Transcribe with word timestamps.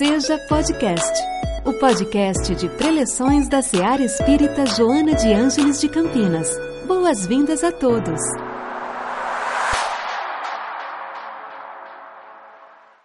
Seja 0.00 0.38
Podcast, 0.48 1.22
o 1.62 1.74
podcast 1.74 2.54
de 2.54 2.70
preleções 2.70 3.50
da 3.50 3.60
Seara 3.60 4.02
Espírita 4.02 4.64
Joana 4.64 5.14
de 5.14 5.30
Ângeles 5.30 5.78
de 5.78 5.90
Campinas. 5.90 6.48
Boas-vindas 6.86 7.62
a 7.62 7.70
todos. 7.70 8.18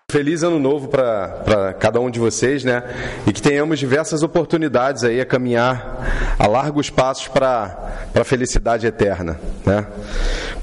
Feliz 0.10 0.42
ano 0.42 0.58
novo 0.58 0.88
para 0.88 1.74
cada 1.78 2.00
um 2.00 2.10
de 2.10 2.18
vocês, 2.18 2.64
né? 2.64 2.82
E 3.28 3.34
que 3.34 3.42
tenhamos 3.42 3.78
diversas 3.78 4.24
oportunidades 4.24 5.04
aí 5.04 5.20
a 5.20 5.26
caminhar 5.26 6.38
a 6.40 6.48
largos 6.48 6.90
passos 6.90 7.28
para 7.28 7.98
a 8.16 8.24
felicidade 8.24 8.88
eterna, 8.88 9.38
né? 9.66 9.86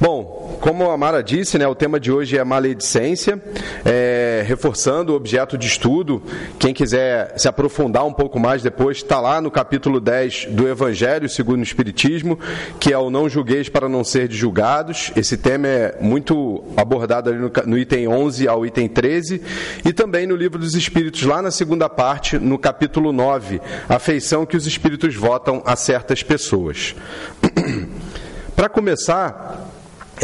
Bom, 0.01 0.42
como 0.63 0.89
a 0.93 0.97
Mara 0.97 1.25
disse, 1.25 1.59
né, 1.59 1.67
o 1.67 1.75
tema 1.75 1.99
de 1.99 2.13
hoje 2.13 2.39
é 2.39 2.45
maledicência, 2.45 3.43
é, 3.85 4.45
reforçando 4.47 5.13
o 5.13 5.17
objeto 5.17 5.59
de 5.59 5.67
estudo. 5.67 6.23
Quem 6.57 6.73
quiser 6.73 7.35
se 7.37 7.49
aprofundar 7.49 8.07
um 8.07 8.13
pouco 8.13 8.39
mais 8.39 8.63
depois, 8.63 8.99
está 8.99 9.19
lá 9.21 9.41
no 9.41 9.51
capítulo 9.51 9.99
10 9.99 10.47
do 10.53 10.69
Evangelho 10.69 11.29
segundo 11.29 11.59
o 11.59 11.65
Espiritismo, 11.65 12.39
que 12.79 12.93
é 12.93 12.97
o 12.97 13.11
não 13.11 13.29
julgueis 13.29 13.69
para 13.69 13.89
não 13.89 14.05
ser 14.05 14.31
julgados. 14.31 15.11
Esse 15.17 15.37
tema 15.37 15.67
é 15.67 15.99
muito 16.01 16.63
abordado 16.77 17.29
ali 17.29 17.41
no, 17.41 17.51
no 17.67 17.77
item 17.77 18.07
11 18.07 18.47
ao 18.47 18.65
item 18.65 18.87
13, 18.87 19.43
e 19.85 19.93
também 19.93 20.29
no 20.29 20.37
livro 20.37 20.61
dos 20.61 20.77
Espíritos, 20.77 21.25
lá 21.25 21.43
na 21.43 21.51
segunda 21.51 21.89
parte, 21.89 22.39
no 22.39 22.57
capítulo 22.57 23.13
9, 23.13 23.61
a 23.89 23.99
feição 23.99 24.47
que 24.47 24.57
os 24.57 24.65
Espíritos 24.65 25.17
votam 25.17 25.61
a 25.67 25.75
certas 25.75 26.23
pessoas. 26.23 26.95
Para 28.55 28.69
começar, 28.69 29.72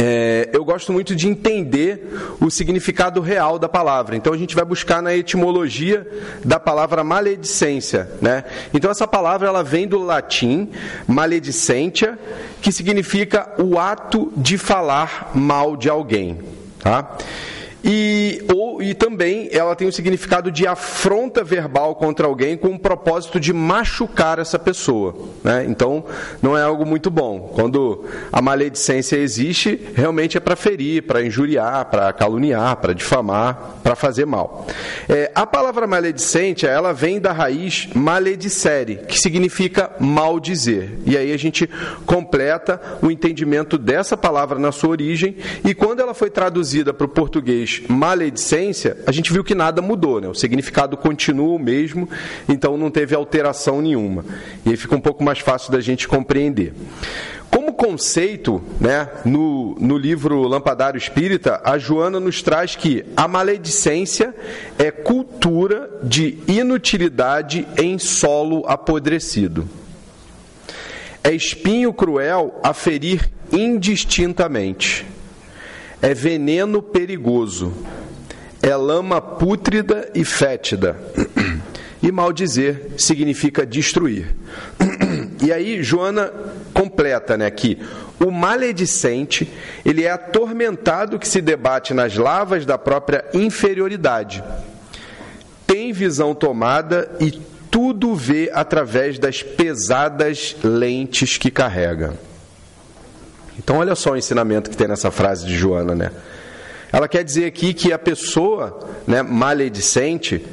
é, 0.00 0.48
eu 0.52 0.64
gosto 0.64 0.92
muito 0.92 1.16
de 1.16 1.26
entender 1.26 2.08
o 2.40 2.48
significado 2.50 3.20
real 3.20 3.58
da 3.58 3.68
palavra. 3.68 4.14
Então 4.14 4.32
a 4.32 4.36
gente 4.38 4.54
vai 4.54 4.64
buscar 4.64 5.02
na 5.02 5.12
etimologia 5.12 6.06
da 6.44 6.60
palavra 6.60 7.02
maledicência, 7.02 8.08
né? 8.22 8.44
Então 8.72 8.92
essa 8.92 9.08
palavra 9.08 9.48
ela 9.48 9.64
vem 9.64 9.88
do 9.88 9.98
latim 9.98 10.70
maledicentia, 11.04 12.16
que 12.62 12.70
significa 12.70 13.52
o 13.58 13.76
ato 13.76 14.32
de 14.36 14.56
falar 14.56 15.32
mal 15.34 15.76
de 15.76 15.90
alguém, 15.90 16.38
tá? 16.78 17.16
E, 17.84 18.42
ou, 18.52 18.82
e 18.82 18.92
também 18.92 19.48
ela 19.52 19.74
tem 19.76 19.86
o 19.86 19.92
significado 19.92 20.50
de 20.50 20.66
afronta 20.66 21.44
verbal 21.44 21.94
contra 21.94 22.26
alguém 22.26 22.56
com 22.56 22.68
o 22.68 22.78
propósito 22.78 23.38
de 23.38 23.52
machucar 23.52 24.38
essa 24.38 24.58
pessoa. 24.58 25.14
Né? 25.44 25.64
Então, 25.68 26.04
não 26.42 26.58
é 26.58 26.62
algo 26.62 26.84
muito 26.84 27.10
bom. 27.10 27.52
Quando 27.54 28.04
a 28.32 28.42
maledicência 28.42 29.16
existe, 29.16 29.80
realmente 29.94 30.36
é 30.36 30.40
para 30.40 30.56
ferir, 30.56 31.04
para 31.04 31.24
injuriar, 31.24 31.84
para 31.86 32.12
caluniar, 32.12 32.76
para 32.76 32.92
difamar, 32.92 33.78
para 33.82 33.94
fazer 33.94 34.26
mal. 34.26 34.66
É, 35.08 35.30
a 35.34 35.46
palavra 35.46 35.86
maledicente, 35.86 36.66
ela 36.66 36.92
vem 36.92 37.20
da 37.20 37.32
raiz 37.32 37.88
maledicere, 37.94 38.96
que 39.06 39.18
significa 39.18 39.90
maldizer. 40.00 40.90
E 41.06 41.16
aí 41.16 41.32
a 41.32 41.36
gente 41.36 41.68
completa 42.04 42.80
o 43.00 43.10
entendimento 43.10 43.78
dessa 43.78 44.16
palavra 44.16 44.58
na 44.58 44.72
sua 44.72 44.90
origem, 44.90 45.36
e 45.64 45.74
quando 45.74 46.00
ela 46.00 46.14
foi 46.14 46.28
traduzida 46.28 46.92
para 46.92 47.06
o 47.06 47.08
português 47.08 47.67
maledicência, 47.88 48.96
a 49.06 49.12
gente 49.12 49.32
viu 49.32 49.44
que 49.44 49.54
nada 49.54 49.80
mudou, 49.82 50.20
né? 50.20 50.28
o 50.28 50.34
significado 50.34 50.96
continua 50.96 51.54
o 51.54 51.58
mesmo, 51.58 52.08
então 52.48 52.76
não 52.76 52.90
teve 52.90 53.14
alteração 53.14 53.80
nenhuma. 53.80 54.24
E 54.64 54.70
aí 54.70 54.76
fica 54.76 54.96
um 54.96 55.00
pouco 55.00 55.22
mais 55.22 55.38
fácil 55.38 55.72
da 55.72 55.80
gente 55.80 56.08
compreender. 56.08 56.72
Como 57.50 57.72
conceito, 57.72 58.62
né, 58.80 59.08
no, 59.24 59.74
no 59.80 59.96
livro 59.96 60.42
Lampadário 60.42 60.98
Espírita, 60.98 61.60
a 61.64 61.78
Joana 61.78 62.20
nos 62.20 62.42
traz 62.42 62.76
que 62.76 63.04
a 63.16 63.26
maledicência 63.26 64.34
é 64.78 64.90
cultura 64.90 65.88
de 66.02 66.38
inutilidade 66.46 67.66
em 67.76 67.98
solo 67.98 68.64
apodrecido. 68.66 69.66
É 71.24 71.32
espinho 71.32 71.92
cruel 71.92 72.60
a 72.62 72.74
ferir 72.74 73.28
indistintamente 73.50 75.06
é 76.00 76.14
veneno 76.14 76.82
perigoso, 76.82 77.72
é 78.62 78.74
lama 78.74 79.20
pútrida 79.20 80.10
e 80.14 80.24
fétida. 80.24 80.96
E 82.00 82.12
maldizer 82.12 82.92
significa 82.96 83.66
destruir. 83.66 84.32
E 85.44 85.52
aí 85.52 85.82
Joana 85.82 86.32
completa, 86.72 87.36
né, 87.36 87.50
que 87.50 87.78
o 88.20 88.30
maledicente, 88.30 89.48
ele 89.84 90.04
é 90.04 90.10
atormentado 90.10 91.18
que 91.18 91.28
se 91.28 91.40
debate 91.40 91.94
nas 91.94 92.16
lavas 92.16 92.66
da 92.66 92.76
própria 92.76 93.24
inferioridade. 93.32 94.42
Tem 95.66 95.92
visão 95.92 96.34
tomada 96.34 97.08
e 97.20 97.30
tudo 97.70 98.14
vê 98.14 98.50
através 98.52 99.18
das 99.18 99.42
pesadas 99.42 100.56
lentes 100.64 101.36
que 101.36 101.50
carrega. 101.50 102.14
Então, 103.58 103.78
olha 103.78 103.94
só 103.94 104.12
o 104.12 104.16
ensinamento 104.16 104.70
que 104.70 104.76
tem 104.76 104.86
nessa 104.86 105.10
frase 105.10 105.44
de 105.44 105.56
Joana, 105.56 105.94
né? 105.94 106.10
Ela 106.92 107.08
quer 107.08 107.22
dizer 107.22 107.46
aqui 107.46 107.74
que 107.74 107.92
a 107.92 107.98
pessoa 107.98 108.80
né, 109.06 109.22
maledicente, 109.22 110.44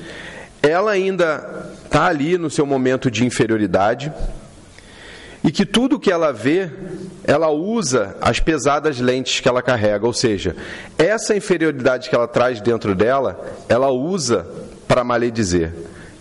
ela 0.61 0.91
ainda 0.91 1.69
está 1.85 2.07
ali 2.07 2.38
no 2.38 2.49
seu 2.49 2.65
momento 2.65 3.09
de 3.09 3.25
inferioridade 3.25 4.11
e 5.44 5.51
que 5.51 5.65
tudo 5.65 5.99
que 5.99 6.11
ela 6.11 6.33
vê, 6.33 6.69
ela 7.23 7.49
usa 7.49 8.17
as 8.19 8.39
pesadas 8.39 8.99
lentes 8.99 9.39
que 9.39 9.47
ela 9.47 9.61
carrega, 9.61 10.05
ou 10.05 10.13
seja, 10.13 10.55
essa 10.97 11.35
inferioridade 11.35 12.09
que 12.09 12.15
ela 12.15 12.27
traz 12.27 12.59
dentro 12.59 12.95
dela, 12.95 13.39
ela 13.69 13.89
usa 13.91 14.45
para 14.88 15.03
maledizer. 15.03 15.71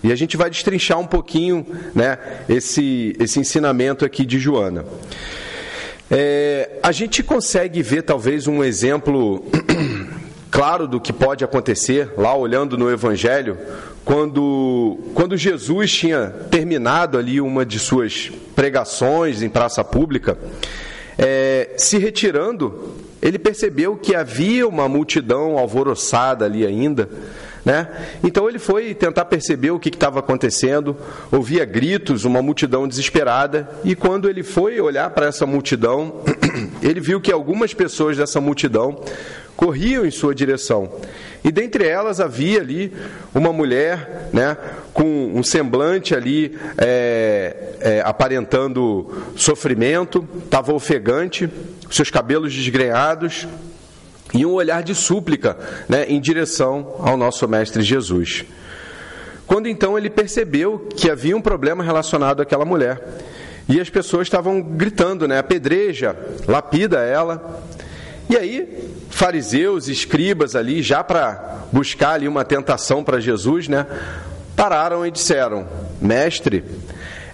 E 0.02 0.12
a 0.12 0.14
gente 0.14 0.36
vai 0.36 0.50
destrinchar 0.50 0.98
um 0.98 1.06
pouquinho 1.06 1.66
né, 1.94 2.18
esse, 2.48 3.16
esse 3.18 3.40
ensinamento 3.40 4.04
aqui 4.04 4.26
de 4.26 4.38
Joana. 4.38 4.84
É, 6.10 6.78
a 6.82 6.92
gente 6.92 7.22
consegue 7.22 7.82
ver 7.82 8.02
talvez 8.02 8.46
um 8.46 8.62
exemplo 8.62 9.44
claro 10.50 10.86
do 10.86 11.00
que 11.00 11.12
pode 11.12 11.42
acontecer 11.42 12.12
lá 12.16 12.36
olhando 12.36 12.76
no 12.76 12.90
Evangelho, 12.90 13.56
quando, 14.04 14.98
quando 15.14 15.36
Jesus 15.36 15.90
tinha 15.90 16.26
terminado 16.50 17.18
ali 17.18 17.40
uma 17.40 17.64
de 17.64 17.78
suas 17.78 18.30
pregações 18.54 19.42
em 19.42 19.48
praça 19.48 19.82
pública, 19.82 20.38
é, 21.18 21.70
se 21.76 21.96
retirando, 21.96 22.94
ele 23.22 23.38
percebeu 23.38 23.96
que 23.96 24.14
havia 24.14 24.68
uma 24.68 24.88
multidão 24.88 25.56
alvoroçada 25.56 26.44
ali 26.44 26.66
ainda. 26.66 27.08
Né? 27.64 27.88
Então 28.22 28.48
ele 28.48 28.58
foi 28.58 28.94
tentar 28.94 29.24
perceber 29.24 29.70
o 29.70 29.78
que 29.78 29.88
estava 29.88 30.18
acontecendo, 30.18 30.94
ouvia 31.32 31.64
gritos, 31.64 32.24
uma 32.24 32.42
multidão 32.42 32.86
desesperada, 32.86 33.68
e 33.82 33.94
quando 33.94 34.28
ele 34.28 34.42
foi 34.42 34.78
olhar 34.80 35.08
para 35.10 35.26
essa 35.26 35.46
multidão, 35.46 36.22
ele 36.82 37.00
viu 37.00 37.20
que 37.20 37.32
algumas 37.32 37.72
pessoas 37.72 38.18
dessa 38.18 38.38
multidão 38.38 39.00
corriam 39.56 40.04
em 40.04 40.10
sua 40.10 40.34
direção. 40.34 40.92
E 41.42 41.52
dentre 41.52 41.86
elas 41.86 42.20
havia 42.20 42.60
ali 42.60 42.92
uma 43.34 43.52
mulher, 43.52 44.28
né, 44.32 44.56
com 44.92 45.32
um 45.34 45.42
semblante 45.42 46.14
ali 46.14 46.58
é, 46.78 47.74
é, 47.80 48.02
aparentando 48.04 49.22
sofrimento, 49.36 50.26
estava 50.44 50.72
ofegante, 50.72 51.48
seus 51.90 52.10
cabelos 52.10 52.52
desgrenhados, 52.52 53.46
e 54.34 54.44
um 54.44 54.52
olhar 54.52 54.82
de 54.82 54.94
súplica 54.94 55.56
né, 55.88 56.04
em 56.08 56.20
direção 56.20 56.96
ao 56.98 57.16
nosso 57.16 57.46
Mestre 57.46 57.82
Jesus. 57.82 58.44
Quando 59.46 59.68
então 59.68 59.96
ele 59.96 60.10
percebeu 60.10 60.88
que 60.96 61.08
havia 61.08 61.36
um 61.36 61.40
problema 61.40 61.84
relacionado 61.84 62.42
àquela 62.42 62.64
mulher, 62.64 63.00
e 63.68 63.80
as 63.80 63.88
pessoas 63.88 64.26
estavam 64.26 64.60
gritando, 64.60 65.26
né, 65.26 65.38
apedreja, 65.38 66.16
lapida 66.46 66.98
ela. 66.98 67.62
E 68.28 68.36
aí, 68.36 68.90
fariseus, 69.08 69.88
escribas 69.88 70.54
ali, 70.54 70.82
já 70.82 71.02
para 71.02 71.64
buscar 71.72 72.12
ali 72.12 72.28
uma 72.28 72.44
tentação 72.44 73.02
para 73.02 73.20
Jesus, 73.20 73.68
né, 73.68 73.86
pararam 74.54 75.06
e 75.06 75.10
disseram: 75.10 75.66
Mestre, 76.00 76.64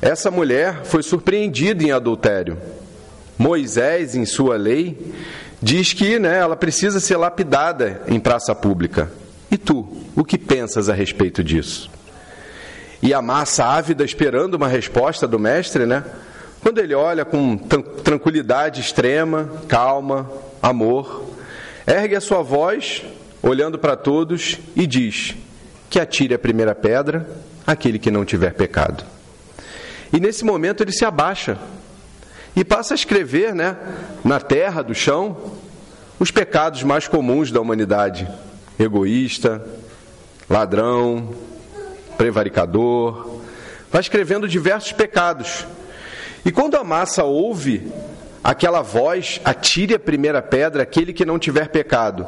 essa 0.00 0.30
mulher 0.30 0.84
foi 0.84 1.02
surpreendida 1.02 1.82
em 1.82 1.90
adultério. 1.90 2.56
Moisés, 3.36 4.14
em 4.14 4.25
sua 4.25 4.56
lei, 4.56 4.96
diz 5.62 5.92
que 5.92 6.18
né, 6.18 6.38
ela 6.38 6.56
precisa 6.56 7.00
ser 7.00 7.16
lapidada 7.16 8.02
em 8.06 8.18
praça 8.18 8.54
pública. 8.54 9.10
E 9.50 9.58
tu, 9.58 9.86
o 10.16 10.24
que 10.24 10.38
pensas 10.38 10.88
a 10.88 10.94
respeito 10.94 11.42
disso? 11.42 11.90
E 13.02 13.12
a 13.12 13.20
massa 13.20 13.64
ávida 13.64 14.04
esperando 14.04 14.54
uma 14.54 14.68
resposta 14.68 15.26
do 15.26 15.38
mestre, 15.38 15.86
né? 15.86 16.04
Quando 16.60 16.78
ele 16.78 16.94
olha 16.94 17.24
com 17.24 17.56
tranquilidade 17.56 18.80
extrema, 18.80 19.50
calma, 19.66 20.30
amor, 20.62 21.24
ergue 21.86 22.14
a 22.14 22.20
sua 22.20 22.42
voz, 22.42 23.02
olhando 23.42 23.78
para 23.78 23.96
todos, 23.96 24.58
e 24.76 24.86
diz: 24.86 25.34
Que 25.88 25.98
atire 25.98 26.34
a 26.34 26.38
primeira 26.38 26.74
pedra 26.74 27.26
aquele 27.66 27.98
que 27.98 28.10
não 28.10 28.24
tiver 28.24 28.52
pecado. 28.52 29.04
E 30.12 30.20
nesse 30.20 30.44
momento 30.44 30.82
ele 30.82 30.92
se 30.92 31.04
abaixa 31.04 31.56
e 32.55 32.64
passa 32.64 32.94
a 32.94 32.97
escrever, 32.97 33.55
né, 33.55 33.76
na 34.25 34.41
terra 34.41 34.82
do 34.82 34.94
chão, 34.94 35.37
os 36.19 36.31
pecados 36.31 36.82
mais 36.82 37.08
comuns 37.08 37.50
da 37.50 37.61
humanidade: 37.61 38.29
egoísta, 38.79 39.64
ladrão, 40.49 41.35
prevaricador, 42.17 43.41
vai 43.91 44.00
escrevendo 44.00 44.49
diversos 44.49 44.93
pecados. 44.93 45.67
E 46.44 46.50
quando 46.50 46.76
a 46.76 46.85
massa 46.85 47.25
ouve 47.25 47.91
aquela 48.43 48.81
voz, 48.81 49.41
atire 49.44 49.94
a 49.94 49.99
primeira 49.99 50.41
pedra 50.41 50.82
aquele 50.82 51.12
que 51.12 51.25
não 51.25 51.38
tiver 51.38 51.69
pecado. 51.69 52.26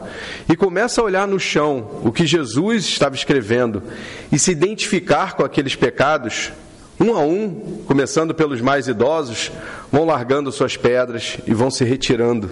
E 0.49 0.55
começa 0.55 1.01
a 1.01 1.05
olhar 1.05 1.27
no 1.27 1.41
chão 1.41 2.01
o 2.05 2.13
que 2.13 2.27
Jesus 2.27 2.85
estava 2.85 3.15
escrevendo 3.15 3.83
e 4.31 4.39
se 4.39 4.51
identificar 4.51 5.35
com 5.35 5.45
aqueles 5.45 5.75
pecados, 5.75 6.53
um 7.03 7.17
a 7.17 7.21
um, 7.21 7.83
começando 7.87 8.33
pelos 8.33 8.61
mais 8.61 8.87
idosos, 8.87 9.51
vão 9.91 10.05
largando 10.05 10.53
suas 10.53 10.77
pedras 10.77 11.39
e 11.47 11.53
vão 11.53 11.71
se 11.71 11.85
retirando, 11.85 12.51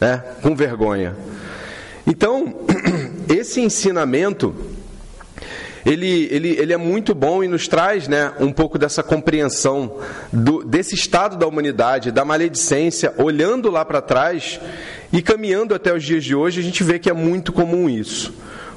né, 0.00 0.22
com 0.40 0.54
vergonha. 0.54 1.16
Então, 2.06 2.54
esse 3.28 3.60
ensinamento 3.60 4.54
ele, 5.84 6.28
ele, 6.30 6.50
ele 6.58 6.72
é 6.72 6.76
muito 6.76 7.14
bom 7.14 7.42
e 7.42 7.48
nos 7.48 7.66
traz 7.66 8.06
né, 8.06 8.32
um 8.38 8.52
pouco 8.52 8.78
dessa 8.78 9.02
compreensão 9.02 9.98
do, 10.32 10.62
desse 10.62 10.94
estado 10.94 11.36
da 11.36 11.46
humanidade, 11.46 12.10
da 12.10 12.24
maledicência, 12.24 13.14
olhando 13.16 13.70
lá 13.70 13.84
para 13.84 14.02
trás 14.02 14.60
e 15.12 15.22
caminhando 15.22 15.74
até 15.74 15.92
os 15.92 16.04
dias 16.04 16.22
de 16.22 16.34
hoje, 16.34 16.60
a 16.60 16.62
gente 16.62 16.84
vê 16.84 16.98
que 16.98 17.08
é 17.08 17.14
muito 17.14 17.52
comum 17.52 17.88
isso. 17.88 18.32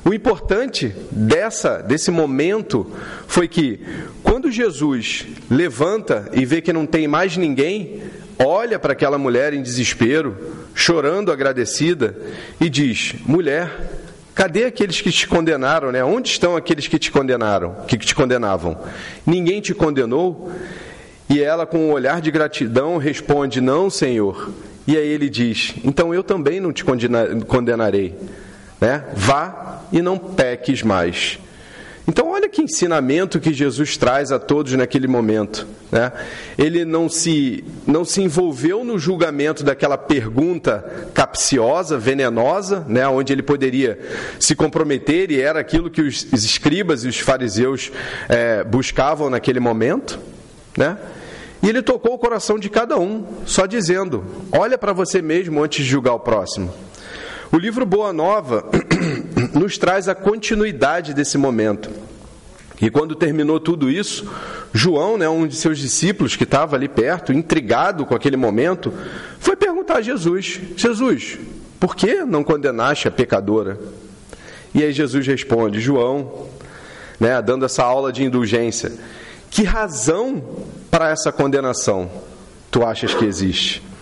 O 0.06 0.14
importante 0.14 0.94
dessa, 1.12 1.78
desse 1.78 2.12
momento 2.12 2.92
foi 3.28 3.48
que, 3.48 3.80
quando 4.22 4.52
Jesus 4.52 5.26
levanta 5.50 6.30
e 6.34 6.46
vê 6.46 6.62
que 6.62 6.74
não 6.74 6.86
tem 6.86 7.08
mais 7.08 7.38
ninguém, 7.38 8.02
olha 8.38 8.78
para 8.78 8.94
aquela 8.94 9.18
mulher 9.18 9.54
em 9.54 9.62
desespero, 9.62 10.36
chorando 10.76 11.32
agradecida, 11.32 12.18
e 12.60 12.70
diz: 12.70 13.16
Mulher, 13.26 14.02
Cadê 14.36 14.66
aqueles 14.66 15.00
que 15.00 15.12
te 15.12 15.28
condenaram, 15.28 15.92
né? 15.92 16.04
Onde 16.04 16.30
estão 16.30 16.56
aqueles 16.56 16.88
que 16.88 16.98
te 16.98 17.12
condenaram, 17.12 17.76
que 17.88 17.96
te 17.98 18.16
condenavam? 18.16 18.80
Ninguém 19.26 19.62
te 19.62 19.76
condenou? 19.76 20.52
E 21.30 21.40
ela, 21.40 21.68
com 21.68 21.78
um 21.78 21.92
olhar 21.92 22.20
de 22.20 22.32
gratidão, 22.32 22.98
responde: 22.98 23.62
Não, 23.62 23.92
Senhor. 23.92 24.52
E 24.88 24.98
aí 24.98 25.08
ele 25.08 25.30
diz: 25.30 25.76
Então 25.84 26.14
eu 26.14 26.24
também 26.24 26.60
não 26.60 26.74
te 26.74 26.84
condenarei. 26.84 28.16
Né? 28.84 29.02
Vá 29.16 29.80
e 29.94 30.02
não 30.02 30.18
peques 30.18 30.84
mais. 30.84 31.40
Então, 32.06 32.32
olha 32.32 32.50
que 32.50 32.62
ensinamento 32.62 33.40
que 33.40 33.54
Jesus 33.54 33.96
traz 33.96 34.30
a 34.30 34.38
todos 34.38 34.74
naquele 34.74 35.08
momento. 35.08 35.66
Né? 35.90 36.12
Ele 36.58 36.84
não 36.84 37.08
se, 37.08 37.64
não 37.88 38.04
se 38.04 38.22
envolveu 38.22 38.84
no 38.84 39.00
julgamento 39.00 39.64
daquela 39.64 39.98
pergunta 39.98 40.84
capciosa, 41.14 41.98
venenosa, 41.98 42.84
né? 42.86 43.08
onde 43.08 43.32
ele 43.32 43.42
poderia 43.42 43.98
se 44.38 44.54
comprometer, 44.54 45.32
e 45.32 45.40
era 45.40 45.62
aquilo 45.62 45.90
que 45.90 46.02
os, 46.02 46.28
escribas 46.34 47.06
e 47.06 47.08
os 47.08 47.20
fariseus 47.20 47.90
é, 48.28 48.66
buscavam 48.66 49.30
naquele 49.30 49.62
momento. 49.62 50.20
Né? 50.78 50.98
E 51.62 51.70
ele 51.70 51.82
tocou 51.82 52.16
o 52.16 52.20
coração 52.20 52.60
de 52.60 52.70
cada 52.70 53.00
um, 53.00 53.26
só 53.46 53.66
dizendo: 53.66 54.26
olha 54.52 54.78
para 54.78 54.92
você 54.92 55.22
mesmo 55.22 55.64
antes 55.64 55.86
de 55.86 55.90
julgar 55.90 56.16
o 56.16 56.20
próximo. 56.20 56.74
O 57.54 57.58
livro 57.60 57.86
Boa 57.86 58.12
Nova 58.12 58.66
nos 59.54 59.78
traz 59.78 60.10
a 60.10 60.16
continuidade 60.16 61.14
desse 61.14 61.38
momento. 61.38 61.88
E 62.82 62.90
quando 62.90 63.14
terminou 63.14 63.60
tudo 63.60 63.92
isso, 63.92 64.28
João, 64.74 65.20
né, 65.20 65.30
um 65.30 65.46
de 65.46 65.56
seus 65.56 65.78
discípulos 65.78 66.36
que 66.36 66.46
estava 66.46 66.76
ali 66.76 66.90
perto, 66.90 67.32
intrigado 67.32 68.08
com 68.08 68.16
aquele 68.16 68.36
momento, 68.36 68.92
foi 69.40 69.56
perguntar 69.56 69.98
a 69.98 70.02
Jesus: 70.02 70.62
Jesus, 70.76 71.38
por 71.80 71.96
que 71.96 72.26
não 72.26 72.44
condenaste 72.44 73.08
a 73.08 73.12
pecadora? 73.12 73.80
E 74.74 74.82
aí 74.82 74.92
Jesus 74.92 75.28
responde: 75.28 75.80
João, 75.80 76.48
né, 77.20 77.40
dando 77.40 77.66
essa 77.66 77.84
aula 77.84 78.12
de 78.12 78.24
indulgência, 78.24 78.94
que 79.52 79.62
razão 79.62 80.44
para 80.90 81.12
essa 81.12 81.32
condenação 81.32 82.10
tu 82.72 82.84
achas 82.84 83.14
que 83.14 83.26
existe? 83.26 83.93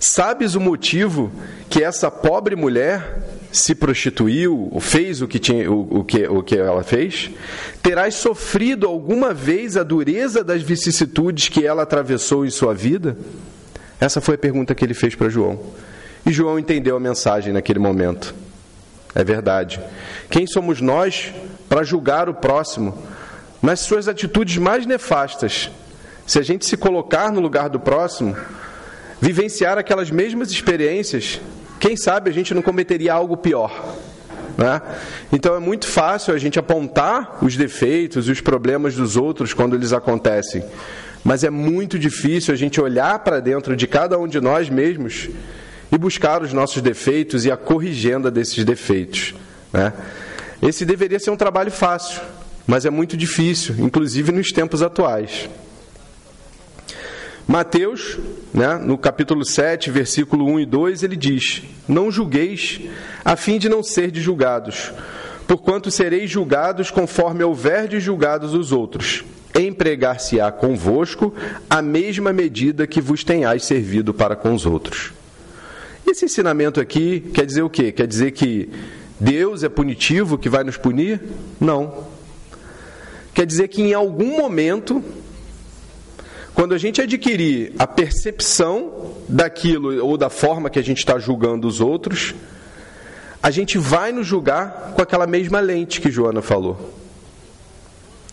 Sabes 0.00 0.54
o 0.54 0.60
motivo 0.60 1.30
que 1.68 1.82
essa 1.82 2.10
pobre 2.10 2.54
mulher 2.54 3.18
se 3.50 3.74
prostituiu, 3.74 4.68
ou 4.70 4.80
fez 4.80 5.22
o 5.22 5.26
que, 5.26 5.38
tinha, 5.38 5.70
o, 5.70 6.00
o, 6.00 6.04
que, 6.04 6.26
o 6.26 6.42
que 6.42 6.56
ela 6.56 6.82
fez? 6.82 7.30
Terás 7.82 8.14
sofrido 8.14 8.86
alguma 8.86 9.32
vez 9.32 9.76
a 9.76 9.82
dureza 9.82 10.44
das 10.44 10.62
vicissitudes 10.62 11.48
que 11.48 11.66
ela 11.66 11.82
atravessou 11.82 12.44
em 12.44 12.50
sua 12.50 12.74
vida? 12.74 13.16
Essa 14.00 14.20
foi 14.20 14.36
a 14.36 14.38
pergunta 14.38 14.74
que 14.74 14.84
ele 14.84 14.94
fez 14.94 15.14
para 15.14 15.28
João. 15.28 15.58
E 16.24 16.30
João 16.30 16.58
entendeu 16.58 16.96
a 16.96 17.00
mensagem 17.00 17.52
naquele 17.52 17.78
momento. 17.78 18.34
É 19.14 19.24
verdade. 19.24 19.80
Quem 20.30 20.46
somos 20.46 20.80
nós 20.80 21.32
para 21.68 21.82
julgar 21.82 22.28
o 22.28 22.34
próximo 22.34 23.02
nas 23.60 23.80
suas 23.80 24.06
atitudes 24.06 24.58
mais 24.58 24.86
nefastas? 24.86 25.70
Se 26.26 26.38
a 26.38 26.42
gente 26.42 26.66
se 26.66 26.76
colocar 26.76 27.32
no 27.32 27.40
lugar 27.40 27.70
do 27.70 27.80
próximo, 27.80 28.36
vivenciar 29.20 29.78
aquelas 29.78 30.10
mesmas 30.10 30.50
experiências, 30.50 31.40
quem 31.80 31.96
sabe 31.96 32.30
a 32.30 32.32
gente 32.32 32.54
não 32.54 32.62
cometeria 32.62 33.12
algo 33.12 33.36
pior. 33.36 33.96
Né? 34.56 34.82
Então 35.32 35.54
é 35.54 35.60
muito 35.60 35.86
fácil 35.86 36.34
a 36.34 36.38
gente 36.38 36.58
apontar 36.58 37.38
os 37.42 37.56
defeitos 37.56 38.26
e 38.28 38.32
os 38.32 38.40
problemas 38.40 38.96
dos 38.96 39.16
outros 39.16 39.54
quando 39.54 39.76
eles 39.76 39.92
acontecem, 39.92 40.64
mas 41.22 41.44
é 41.44 41.50
muito 41.50 41.98
difícil 41.98 42.52
a 42.52 42.56
gente 42.56 42.80
olhar 42.80 43.20
para 43.20 43.38
dentro 43.38 43.76
de 43.76 43.86
cada 43.86 44.18
um 44.18 44.26
de 44.26 44.40
nós 44.40 44.68
mesmos 44.68 45.28
e 45.92 45.96
buscar 45.96 46.42
os 46.42 46.52
nossos 46.52 46.82
defeitos 46.82 47.44
e 47.44 47.50
a 47.50 47.56
corrigenda 47.56 48.30
desses 48.30 48.64
defeitos. 48.64 49.34
Né? 49.72 49.92
Esse 50.60 50.84
deveria 50.84 51.20
ser 51.20 51.30
um 51.30 51.36
trabalho 51.36 51.70
fácil, 51.70 52.20
mas 52.66 52.84
é 52.84 52.90
muito 52.90 53.16
difícil, 53.16 53.76
inclusive 53.78 54.32
nos 54.32 54.50
tempos 54.50 54.82
atuais. 54.82 55.48
Mateus, 57.48 58.18
né, 58.52 58.76
no 58.76 58.98
capítulo 58.98 59.42
7, 59.42 59.90
versículo 59.90 60.44
1 60.44 60.60
e 60.60 60.66
2, 60.66 61.02
ele 61.02 61.16
diz: 61.16 61.62
Não 61.88 62.10
julgueis, 62.10 62.78
a 63.24 63.36
fim 63.36 63.58
de 63.58 63.70
não 63.70 63.82
serdes 63.82 64.22
julgados, 64.22 64.92
porquanto 65.46 65.90
sereis 65.90 66.30
julgados 66.30 66.90
conforme 66.90 67.42
houverdes 67.42 68.02
julgados 68.02 68.52
os 68.52 68.70
outros. 68.70 69.24
Empregar-se-á 69.58 70.52
convosco 70.52 71.34
a 71.70 71.80
mesma 71.80 72.34
medida 72.34 72.86
que 72.86 73.00
vos 73.00 73.24
tenhais 73.24 73.64
servido 73.64 74.12
para 74.12 74.36
com 74.36 74.52
os 74.52 74.66
outros. 74.66 75.14
Esse 76.06 76.26
ensinamento 76.26 76.78
aqui 76.78 77.20
quer 77.32 77.46
dizer 77.46 77.62
o 77.62 77.70
quê? 77.70 77.90
Quer 77.90 78.06
dizer 78.06 78.32
que 78.32 78.68
Deus 79.18 79.64
é 79.64 79.70
punitivo, 79.70 80.36
que 80.36 80.50
vai 80.50 80.64
nos 80.64 80.76
punir? 80.76 81.18
Não. 81.58 82.08
Quer 83.32 83.46
dizer 83.46 83.68
que 83.68 83.80
em 83.80 83.94
algum 83.94 84.36
momento 84.36 85.02
quando 86.58 86.74
a 86.74 86.78
gente 86.78 87.00
adquirir 87.00 87.72
a 87.78 87.86
percepção 87.86 89.14
daquilo 89.28 90.04
ou 90.04 90.16
da 90.16 90.28
forma 90.28 90.68
que 90.68 90.80
a 90.80 90.82
gente 90.82 90.98
está 90.98 91.16
julgando 91.16 91.68
os 91.68 91.80
outros, 91.80 92.34
a 93.40 93.48
gente 93.48 93.78
vai 93.78 94.10
nos 94.10 94.26
julgar 94.26 94.92
com 94.96 95.00
aquela 95.00 95.24
mesma 95.24 95.60
lente 95.60 96.00
que 96.00 96.10
Joana 96.10 96.42
falou. 96.42 96.92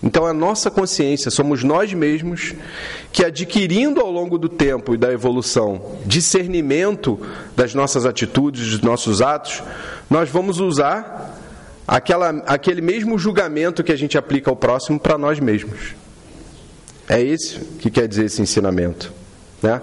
Então, 0.02 0.26
a 0.26 0.34
nossa 0.34 0.72
consciência, 0.72 1.30
somos 1.30 1.64
nós 1.64 1.94
mesmos 1.94 2.56
que, 3.12 3.24
adquirindo 3.24 4.02
ao 4.02 4.10
longo 4.10 4.40
do 4.40 4.50
tempo 4.50 4.96
e 4.96 4.98
da 4.98 5.14
evolução 5.14 6.00
discernimento 6.04 7.20
das 7.56 7.76
nossas 7.76 8.08
atitudes, 8.08 8.72
dos 8.72 8.82
nossos 8.82 9.22
atos, 9.22 9.62
nós 10.10 10.32
vamos 10.32 10.60
usar 10.60 11.38
aquela, 11.88 12.30
aquele 12.48 12.82
mesmo 12.82 13.20
julgamento 13.20 13.84
que 13.84 13.92
a 13.92 13.96
gente 13.96 14.18
aplica 14.18 14.50
ao 14.50 14.56
próximo 14.56 15.00
para 15.00 15.16
nós 15.16 15.40
mesmos. 15.40 15.94
É 17.08 17.22
isso 17.22 17.60
que 17.80 17.90
quer 17.90 18.08
dizer 18.08 18.26
esse 18.26 18.42
ensinamento. 18.42 19.14
Né? 19.62 19.82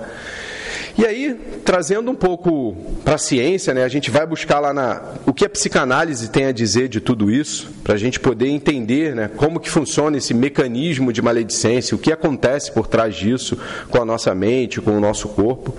E 0.96 1.06
aí, 1.06 1.40
trazendo 1.64 2.10
um 2.10 2.14
pouco 2.14 2.76
para 3.02 3.14
a 3.14 3.18
ciência, 3.18 3.72
né, 3.72 3.82
a 3.82 3.88
gente 3.88 4.10
vai 4.10 4.26
buscar 4.26 4.60
lá 4.60 4.74
na, 4.74 5.02
o 5.24 5.32
que 5.32 5.44
a 5.44 5.48
psicanálise 5.48 6.28
tem 6.30 6.44
a 6.44 6.52
dizer 6.52 6.88
de 6.88 7.00
tudo 7.00 7.30
isso, 7.30 7.70
para 7.82 7.94
a 7.94 7.96
gente 7.96 8.20
poder 8.20 8.48
entender 8.48 9.14
né, 9.14 9.30
como 9.36 9.58
que 9.58 9.70
funciona 9.70 10.18
esse 10.18 10.34
mecanismo 10.34 11.10
de 11.10 11.22
maledicência, 11.22 11.94
o 11.94 11.98
que 11.98 12.12
acontece 12.12 12.70
por 12.72 12.86
trás 12.86 13.14
disso 13.14 13.56
com 13.88 14.02
a 14.02 14.04
nossa 14.04 14.34
mente, 14.34 14.82
com 14.82 14.90
o 14.90 15.00
nosso 15.00 15.28
corpo. 15.28 15.74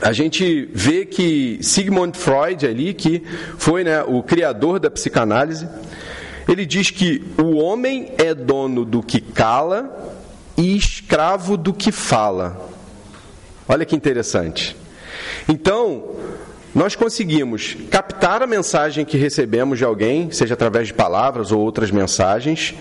A 0.00 0.12
gente 0.12 0.68
vê 0.74 1.06
que 1.06 1.58
Sigmund 1.62 2.18
Freud 2.18 2.66
ali, 2.66 2.92
que 2.92 3.22
foi 3.56 3.84
né, 3.84 4.02
o 4.02 4.22
criador 4.22 4.80
da 4.80 4.90
psicanálise, 4.90 5.66
ele 6.48 6.64
diz 6.64 6.90
que 6.90 7.24
o 7.38 7.56
homem 7.56 8.12
é 8.18 8.34
dono 8.34 8.84
do 8.84 9.02
que 9.02 9.20
cala 9.20 10.14
e 10.56 10.76
escravo 10.76 11.56
do 11.56 11.72
que 11.72 11.90
fala. 11.90 12.70
Olha 13.68 13.84
que 13.84 13.96
interessante. 13.96 14.76
Então, 15.48 16.14
nós 16.74 16.94
conseguimos 16.94 17.76
captar 17.90 18.42
a 18.42 18.46
mensagem 18.46 19.04
que 19.04 19.16
recebemos 19.16 19.78
de 19.78 19.84
alguém, 19.84 20.30
seja 20.30 20.54
através 20.54 20.88
de 20.88 20.94
palavras 20.94 21.50
ou 21.50 21.60
outras 21.60 21.90
mensagens, 21.90 22.74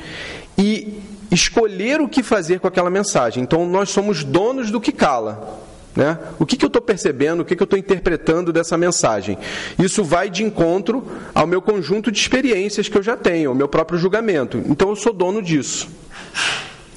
e 0.58 1.02
escolher 1.32 2.02
o 2.02 2.08
que 2.08 2.22
fazer 2.22 2.60
com 2.60 2.68
aquela 2.68 2.90
mensagem. 2.90 3.42
Então, 3.42 3.66
nós 3.66 3.90
somos 3.90 4.24
donos 4.24 4.70
do 4.70 4.80
que 4.80 4.92
cala. 4.92 5.60
Né? 5.96 6.20
O 6.38 6.46
que, 6.46 6.58
que 6.58 6.66
eu 6.66 6.68
estou 6.68 6.82
percebendo, 6.82 7.40
o 7.40 7.46
que, 7.46 7.56
que 7.56 7.64
eu 7.64 7.66
estou 7.66 7.80
interpretando 7.80 8.52
dessa 8.52 8.78
mensagem? 8.78 9.38
Isso 9.80 10.04
vai 10.04 10.30
de 10.30 10.44
encontro 10.44 11.04
ao 11.34 11.48
meu 11.48 11.62
conjunto 11.62 12.12
de 12.12 12.20
experiências 12.20 12.90
que 12.90 12.98
eu 12.98 13.04
já 13.04 13.16
tenho, 13.16 13.52
ao 13.52 13.56
meu 13.56 13.68
próprio 13.68 13.98
julgamento. 13.98 14.62
Então 14.68 14.90
eu 14.90 14.96
sou 14.96 15.14
dono 15.14 15.42
disso. 15.42 15.88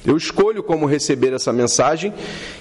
Eu 0.05 0.17
escolho 0.17 0.61
como 0.63 0.85
receber 0.85 1.33
essa 1.33 1.53
mensagem 1.53 2.13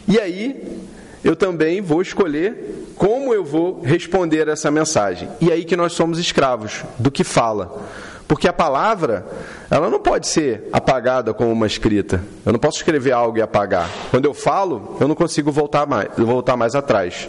e 0.07 0.18
aí 0.18 0.78
eu 1.25 1.35
também 1.35 1.80
vou 1.80 2.00
escolher 2.02 2.87
como 2.95 3.35
eu 3.35 3.45
vou 3.45 3.80
responder 3.80 4.49
essa 4.49 4.71
mensagem. 4.71 5.28
E 5.40 5.50
aí 5.50 5.64
que 5.64 5.76
nós 5.76 5.92
somos 5.92 6.18
escravos 6.18 6.85
do 6.99 7.11
que 7.11 7.25
fala. 7.25 7.85
Porque 8.29 8.47
a 8.47 8.53
palavra, 8.53 9.27
ela 9.71 9.89
não 9.89 9.99
pode 9.99 10.29
ser 10.29 10.69
apagada 10.71 11.33
como 11.33 11.51
uma 11.51 11.67
escrita. 11.67 12.23
Eu 12.45 12.53
não 12.53 12.61
posso 12.61 12.77
escrever 12.77 13.13
algo 13.13 13.39
e 13.39 13.43
apagar. 13.43 13.89
Quando 14.11 14.27
eu 14.27 14.35
falo, 14.35 14.99
eu 15.01 15.09
não 15.09 15.15
consigo 15.15 15.51
voltar 15.51 15.87
mais, 15.87 16.11
voltar 16.15 16.55
mais 16.55 16.75
atrás. 16.75 17.27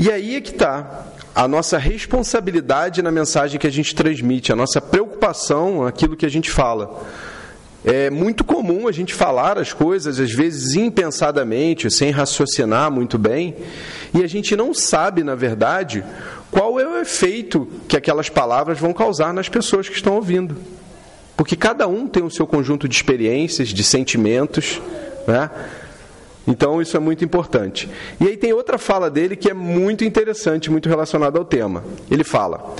E 0.00 0.10
aí 0.10 0.34
é 0.34 0.40
que 0.40 0.50
está 0.50 1.04
a 1.32 1.46
nossa 1.46 1.78
responsabilidade 1.78 3.00
na 3.00 3.12
mensagem 3.12 3.60
que 3.60 3.66
a 3.66 3.70
gente 3.70 3.94
transmite, 3.94 4.52
a 4.52 4.56
nossa 4.56 4.80
preocupação, 4.80 5.86
aquilo 5.86 6.16
que 6.16 6.26
a 6.26 6.30
gente 6.30 6.50
fala. 6.50 7.00
É 7.84 8.10
muito 8.10 8.44
comum 8.44 8.88
a 8.88 8.92
gente 8.92 9.14
falar 9.14 9.58
as 9.58 9.72
coisas, 9.72 10.18
às 10.18 10.32
vezes 10.32 10.74
impensadamente, 10.74 11.90
sem 11.90 12.10
raciocinar 12.10 12.90
muito 12.90 13.18
bem, 13.18 13.56
e 14.14 14.22
a 14.22 14.26
gente 14.26 14.54
não 14.54 14.74
sabe, 14.74 15.24
na 15.24 15.34
verdade, 15.34 16.04
qual 16.52 16.78
é 16.78 16.86
o 16.86 16.98
efeito 16.98 17.66
que 17.88 17.96
aquelas 17.96 18.28
palavras 18.28 18.78
vão 18.78 18.92
causar 18.92 19.32
nas 19.32 19.48
pessoas 19.48 19.88
que 19.88 19.96
estão 19.96 20.16
ouvindo. 20.16 20.54
Porque 21.34 21.56
cada 21.56 21.88
um 21.88 22.06
tem 22.06 22.22
o 22.22 22.30
seu 22.30 22.46
conjunto 22.46 22.86
de 22.86 22.94
experiências, 22.94 23.70
de 23.70 23.82
sentimentos, 23.82 24.78
né? 25.26 25.50
Então 26.46 26.82
isso 26.82 26.94
é 26.94 27.00
muito 27.00 27.24
importante. 27.24 27.88
E 28.20 28.26
aí 28.26 28.36
tem 28.36 28.52
outra 28.52 28.76
fala 28.76 29.10
dele 29.10 29.34
que 29.34 29.48
é 29.48 29.54
muito 29.54 30.04
interessante, 30.04 30.70
muito 30.70 30.90
relacionada 30.90 31.38
ao 31.38 31.44
tema. 31.44 31.82
Ele 32.10 32.22
fala: 32.22 32.76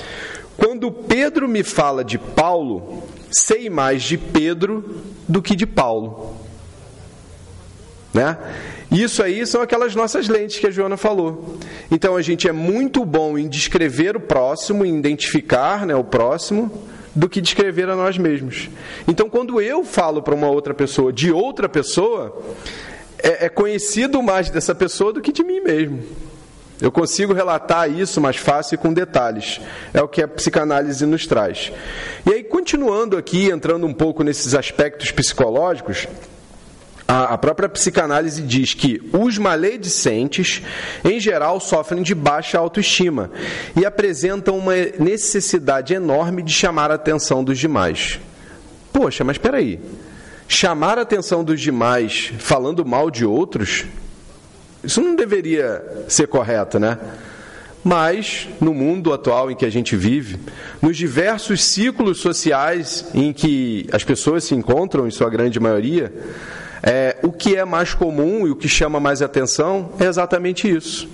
Quando 0.55 0.93
Pedro 0.93 1.49
me 1.49 1.63
fala 1.63 2.05
de 2.05 2.19
Paulo, 2.19 3.03
sei 3.31 3.71
mais 3.71 4.03
de 4.03 4.19
Pedro 4.19 5.03
do 5.27 5.41
que 5.41 5.57
de 5.57 5.67
Paulo. 5.67 6.37
Né? 8.13 8.37
Isso 8.93 9.23
aí 9.23 9.47
são 9.47 9.63
aquelas 9.63 9.95
nossas 9.95 10.29
lentes 10.29 10.59
que 10.59 10.67
a 10.67 10.71
Joana 10.71 10.99
falou. 10.99 11.57
Então 11.91 12.15
a 12.15 12.21
gente 12.21 12.47
é 12.47 12.53
muito 12.53 13.07
bom 13.07 13.39
em 13.39 13.49
descrever 13.49 14.17
o 14.17 14.21
próximo, 14.21 14.85
em 14.85 14.99
identificar 14.99 15.87
né, 15.87 15.97
o 15.97 16.05
próximo, 16.05 16.71
do 17.15 17.27
que 17.27 17.41
descrever 17.41 17.89
a 17.89 17.97
nós 17.97 18.19
mesmos. 18.19 18.69
Então 19.09 19.31
quando 19.31 19.61
eu 19.63 19.83
falo 19.83 20.21
para 20.21 20.35
uma 20.35 20.51
outra 20.51 20.75
pessoa 20.75 21.11
de 21.11 21.33
outra 21.33 21.71
pessoa, 21.71 22.39
é, 23.19 23.47
é 23.47 23.49
conhecido 23.49 24.23
mais 24.23 24.51
dessa 24.51 24.75
pessoa 24.75 25.11
do 25.11 25.23
que 25.23 25.33
de 25.33 25.43
mim 25.43 25.61
mesmo. 25.61 26.03
Eu 26.79 26.91
consigo 26.91 27.33
relatar 27.33 27.89
isso 27.89 28.21
mais 28.21 28.37
fácil 28.37 28.75
e 28.75 28.79
com 28.79 28.93
detalhes. 28.93 29.61
É 29.95 30.03
o 30.03 30.09
que 30.09 30.21
a 30.21 30.27
psicanálise 30.27 31.07
nos 31.07 31.29
traz. 31.29 31.73
E 32.27 32.33
aí, 32.33 32.43
continuando 32.43 33.17
aqui, 33.17 33.49
entrando 33.51 33.87
um 33.87 33.95
pouco 33.95 34.25
nesses 34.25 34.53
aspectos 34.53 35.13
psicológicos, 35.13 36.09
a 37.13 37.39
própria 37.39 37.69
psicanálise 37.69 38.43
diz 38.43 38.75
que 38.75 39.03
os 39.13 39.39
maledicentes, 39.39 40.63
em 41.05 41.21
geral, 41.21 41.61
sofrem 41.61 42.03
de 42.03 42.15
baixa 42.15 42.59
autoestima 42.59 43.31
e 43.79 43.85
apresentam 43.85 44.57
uma 44.57 44.75
necessidade 44.99 45.95
enorme 45.95 46.43
de 46.43 46.53
chamar 46.53 46.91
a 46.91 46.95
atenção 46.95 47.45
dos 47.45 47.59
demais. 47.59 48.19
Poxa, 48.93 49.25
mas 49.25 49.37
espera 49.37 49.59
aí. 49.59 49.81
Chamar 50.49 50.99
a 50.99 51.03
atenção 51.03 51.43
dos 51.43 51.61
demais 51.61 52.33
falando 52.39 52.85
mal 52.85 53.11
de 53.11 53.25
outros 53.25 53.85
isso 54.85 55.01
não 55.01 55.15
deveria 55.15 56.05
ser 56.09 56.27
correto, 56.27 56.79
né? 56.79 56.99
Mas, 57.85 58.49
no 58.61 58.75
mundo 58.75 59.13
atual 59.13 59.51
em 59.51 59.57
que 59.57 59.65
a 59.65 59.71
gente 59.71 59.97
vive, 59.97 60.39
nos 60.81 60.97
diversos 60.97 61.65
ciclos 61.65 62.19
sociais 62.19 63.07
em 63.15 63.33
que 63.33 63.87
as 63.93 64.05
pessoas 64.05 64.45
se 64.45 64.55
encontram, 64.55 65.07
em 65.07 65.11
sua 65.11 65.31
grande 65.31 65.59
maioria, 65.61 66.13
é, 66.83 67.17
o 67.23 67.31
que 67.31 67.57
é 67.57 67.65
mais 67.65 67.95
comum 67.95 68.47
e 68.47 68.51
o 68.51 68.57
que 68.57 68.69
chama 68.69 68.99
mais 68.99 69.23
atenção 69.23 69.93
é 70.01 70.05
exatamente 70.05 70.69
isso. 70.69 71.09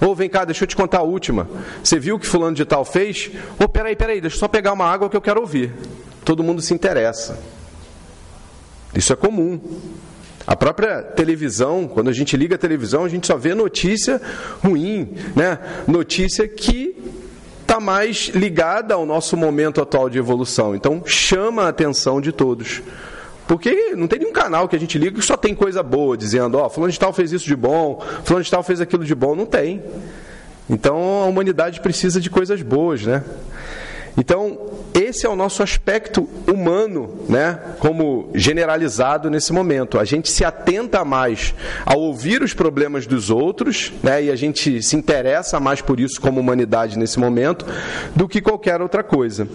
Ou 0.00 0.10
oh, 0.10 0.14
vem 0.14 0.28
cá, 0.28 0.44
deixa 0.44 0.64
eu 0.64 0.68
te 0.68 0.74
contar 0.74 0.98
a 0.98 1.02
última. 1.02 1.48
Você 1.82 1.98
viu 1.98 2.16
o 2.16 2.18
que 2.18 2.26
fulano 2.26 2.56
de 2.56 2.64
tal 2.64 2.84
fez? 2.84 3.30
Ou 3.58 3.66
oh, 3.66 3.68
peraí, 3.68 3.94
peraí, 3.94 4.20
deixa 4.20 4.36
eu 4.36 4.40
só 4.40 4.48
pegar 4.48 4.72
uma 4.72 4.84
água 4.84 5.08
que 5.08 5.16
eu 5.16 5.20
quero 5.20 5.40
ouvir. 5.40 5.72
Todo 6.24 6.42
mundo 6.42 6.60
se 6.60 6.74
interessa. 6.74 7.38
Isso 8.94 9.12
é 9.12 9.16
comum. 9.16 9.60
A 10.46 10.54
própria 10.54 11.00
televisão, 11.02 11.88
quando 11.88 12.10
a 12.10 12.12
gente 12.12 12.36
liga 12.36 12.56
a 12.56 12.58
televisão, 12.58 13.04
a 13.04 13.08
gente 13.08 13.26
só 13.26 13.36
vê 13.36 13.54
notícia 13.54 14.20
ruim, 14.62 15.14
né? 15.34 15.58
Notícia 15.86 16.46
que 16.46 16.94
está 17.62 17.80
mais 17.80 18.30
ligada 18.34 18.94
ao 18.94 19.06
nosso 19.06 19.36
momento 19.36 19.80
atual 19.80 20.10
de 20.10 20.18
evolução. 20.18 20.74
Então 20.74 21.02
chama 21.06 21.62
a 21.62 21.68
atenção 21.68 22.20
de 22.20 22.30
todos. 22.30 22.82
Porque 23.46 23.94
não 23.94 24.06
tem 24.06 24.18
nenhum 24.18 24.32
canal 24.32 24.68
que 24.68 24.74
a 24.76 24.78
gente 24.78 24.98
liga 24.98 25.18
que 25.18 25.24
só 25.24 25.36
tem 25.36 25.54
coisa 25.54 25.82
boa, 25.82 26.16
dizendo, 26.16 26.56
ó, 26.56 26.66
oh, 26.66 26.70
fulano 26.70 26.92
de 26.92 26.98
tal 26.98 27.12
fez 27.12 27.30
isso 27.32 27.44
de 27.44 27.54
bom, 27.54 28.02
fulano 28.24 28.42
de 28.42 28.50
tal 28.50 28.62
fez 28.62 28.80
aquilo 28.80 29.04
de 29.04 29.14
bom. 29.14 29.34
Não 29.34 29.44
tem. 29.46 29.82
Então 30.68 31.22
a 31.22 31.26
humanidade 31.26 31.80
precisa 31.80 32.20
de 32.20 32.30
coisas 32.30 32.62
boas, 32.62 33.02
né? 33.02 33.22
Então, 34.16 34.58
esse 34.94 35.26
é 35.26 35.28
o 35.28 35.34
nosso 35.34 35.62
aspecto 35.62 36.28
humano, 36.46 37.26
né, 37.28 37.58
como 37.80 38.30
generalizado 38.34 39.28
nesse 39.28 39.52
momento. 39.52 39.98
A 39.98 40.04
gente 40.04 40.30
se 40.30 40.44
atenta 40.44 41.04
mais 41.04 41.52
a 41.84 41.96
ouvir 41.96 42.42
os 42.42 42.54
problemas 42.54 43.06
dos 43.06 43.28
outros, 43.28 43.92
né, 44.02 44.24
e 44.24 44.30
a 44.30 44.36
gente 44.36 44.82
se 44.82 44.94
interessa 44.94 45.58
mais 45.58 45.80
por 45.80 45.98
isso 45.98 46.20
como 46.20 46.40
humanidade 46.40 46.96
nesse 46.96 47.18
momento, 47.18 47.66
do 48.14 48.28
que 48.28 48.40
qualquer 48.40 48.80
outra 48.80 49.02
coisa. 49.02 49.48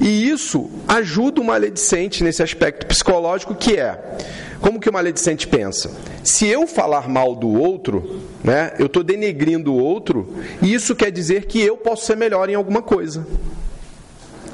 E 0.00 0.28
isso 0.28 0.70
ajuda 0.88 1.40
o 1.40 1.44
maledicente 1.44 2.24
nesse 2.24 2.42
aspecto 2.42 2.86
psicológico 2.86 3.54
que 3.54 3.76
é 3.76 4.16
como 4.60 4.80
que 4.80 4.88
o 4.88 4.92
maledicente 4.92 5.46
pensa? 5.46 5.90
Se 6.24 6.46
eu 6.46 6.66
falar 6.66 7.08
mal 7.08 7.34
do 7.34 7.48
outro, 7.48 8.20
né, 8.42 8.72
eu 8.78 8.86
estou 8.86 9.02
denegrindo 9.02 9.72
o 9.72 9.78
outro, 9.78 10.34
e 10.62 10.72
isso 10.72 10.94
quer 10.96 11.10
dizer 11.10 11.46
que 11.46 11.60
eu 11.60 11.76
posso 11.76 12.06
ser 12.06 12.16
melhor 12.16 12.48
em 12.48 12.54
alguma 12.54 12.82
coisa. 12.82 13.26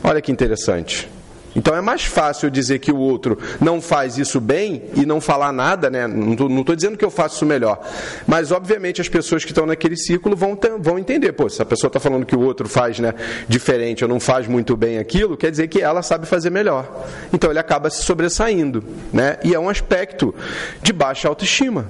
Olha 0.03 0.21
que 0.21 0.33
interessante. 0.33 1.09
Então 1.55 1.77
é 1.77 1.81
mais 1.81 2.05
fácil 2.05 2.51
dizer 2.51 2.79
que 2.79 2.91
o 2.91 2.97
outro 2.97 3.39
não 3.61 3.81
faz 3.81 4.17
isso 4.17 4.41
bem 4.41 4.85
e 4.95 5.05
não 5.05 5.21
falar 5.21 5.53
nada, 5.53 5.91
né? 5.91 6.07
Não 6.07 6.61
estou 6.61 6.75
dizendo 6.75 6.97
que 6.97 7.05
eu 7.05 7.11
faço 7.11 7.37
isso 7.37 7.47
melhor. 7.47 7.79
Mas, 8.27 8.51
obviamente, 8.51 9.01
as 9.01 9.09
pessoas 9.09 9.45
que 9.45 9.51
estão 9.51 9.67
naquele 9.67 9.97
círculo 9.97 10.35
vão, 10.35 10.57
ter, 10.57 10.73
vão 10.79 10.99
entender. 10.99 11.33
Pô, 11.33 11.49
se 11.49 11.61
a 11.61 11.65
pessoa 11.65 11.89
está 11.89 12.01
falando 12.01 12.25
que 12.25 12.35
o 12.35 12.41
outro 12.41 12.69
faz 12.69 12.99
né, 12.99 13.15
diferente 13.49 14.03
ou 14.03 14.09
não 14.09 14.19
faz 14.19 14.47
muito 14.47 14.77
bem 14.77 14.99
aquilo, 14.99 15.37
quer 15.37 15.51
dizer 15.51 15.69
que 15.69 15.81
ela 15.81 16.03
sabe 16.03 16.27
fazer 16.27 16.51
melhor. 16.51 17.07
Então 17.33 17.51
ele 17.51 17.59
acaba 17.59 17.91
se 17.91 18.03
sobressaindo. 18.03 18.83
Né? 19.13 19.37
E 19.45 19.55
é 19.55 19.59
um 19.59 19.69
aspecto 19.69 20.35
de 20.83 20.93
baixa 20.93 21.29
autoestima. 21.29 21.87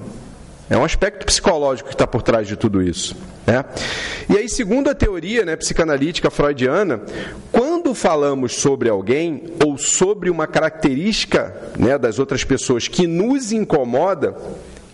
É 0.73 0.79
um 0.79 0.85
aspecto 0.85 1.27
psicológico 1.27 1.91
que 1.91 1.95
está 1.95 2.07
por 2.07 2.23
trás 2.23 2.49
de 2.49 2.57
tudo 2.57 2.83
isso. 2.83 3.15
Né? 3.47 3.63
E 4.27 4.39
aí, 4.39 4.49
segundo 4.49 4.89
a 4.89 4.95
teoria 4.95 5.45
né, 5.45 5.55
psicanalítica 5.55 6.31
freudiana, 6.31 7.03
quando 7.53 7.95
falamos 7.95 8.55
sobre 8.55 8.89
alguém 8.89 9.45
ou 9.63 9.77
sobre 9.77 10.31
uma 10.31 10.47
característica 10.47 11.55
né, 11.79 11.99
das 11.99 12.19
outras 12.19 12.43
pessoas 12.43 12.89
que 12.89 13.07
nos 13.07 13.53
incomoda, 13.53 14.35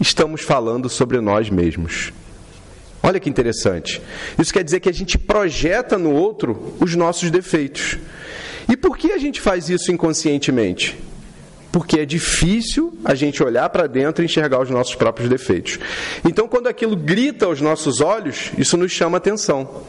estamos 0.01 0.41
falando 0.41 0.89
sobre 0.89 1.21
nós 1.21 1.49
mesmos. 1.49 2.13
Olha 3.01 3.21
que 3.21 3.31
interessante. 3.31 4.03
Isso 4.37 4.53
quer 4.53 4.65
dizer 4.65 4.81
que 4.81 4.89
a 4.89 4.93
gente 4.93 5.17
projeta 5.17 5.97
no 5.97 6.13
outro 6.13 6.75
os 6.81 6.97
nossos 6.97 7.31
defeitos. 7.31 7.99
E 8.69 8.77
por 8.77 8.99
que 8.99 9.13
a 9.13 9.19
gente 9.19 9.41
faz 9.41 9.69
isso 9.69 9.93
inconscientemente? 9.93 10.99
Porque 11.71 12.01
é 12.01 12.05
difícil 12.05 12.97
a 13.05 13.15
gente 13.15 13.43
olhar 13.43 13.69
para 13.69 13.87
dentro 13.87 14.23
e 14.23 14.27
enxergar 14.27 14.61
os 14.61 14.71
nossos 14.71 14.95
próprios 14.95 15.29
defeitos. 15.29 15.79
Então, 16.25 16.49
quando 16.49 16.67
aquilo 16.67 16.97
grita 16.97 17.47
aos 17.47 17.61
nossos 17.61 18.01
olhos, 18.01 18.51
isso 18.57 18.77
nos 18.77 18.91
chama 18.93 19.19
atenção. 19.19 19.83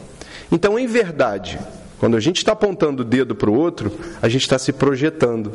Então, 0.52 0.78
em 0.78 0.86
verdade, 0.86 1.58
quando 1.98 2.16
a 2.16 2.20
gente 2.20 2.38
está 2.38 2.52
apontando 2.52 3.02
o 3.02 3.04
dedo 3.04 3.34
para 3.34 3.50
o 3.50 3.54
outro, 3.54 3.92
a 4.20 4.28
gente 4.28 4.42
está 4.42 4.58
se 4.58 4.72
projetando. 4.72 5.52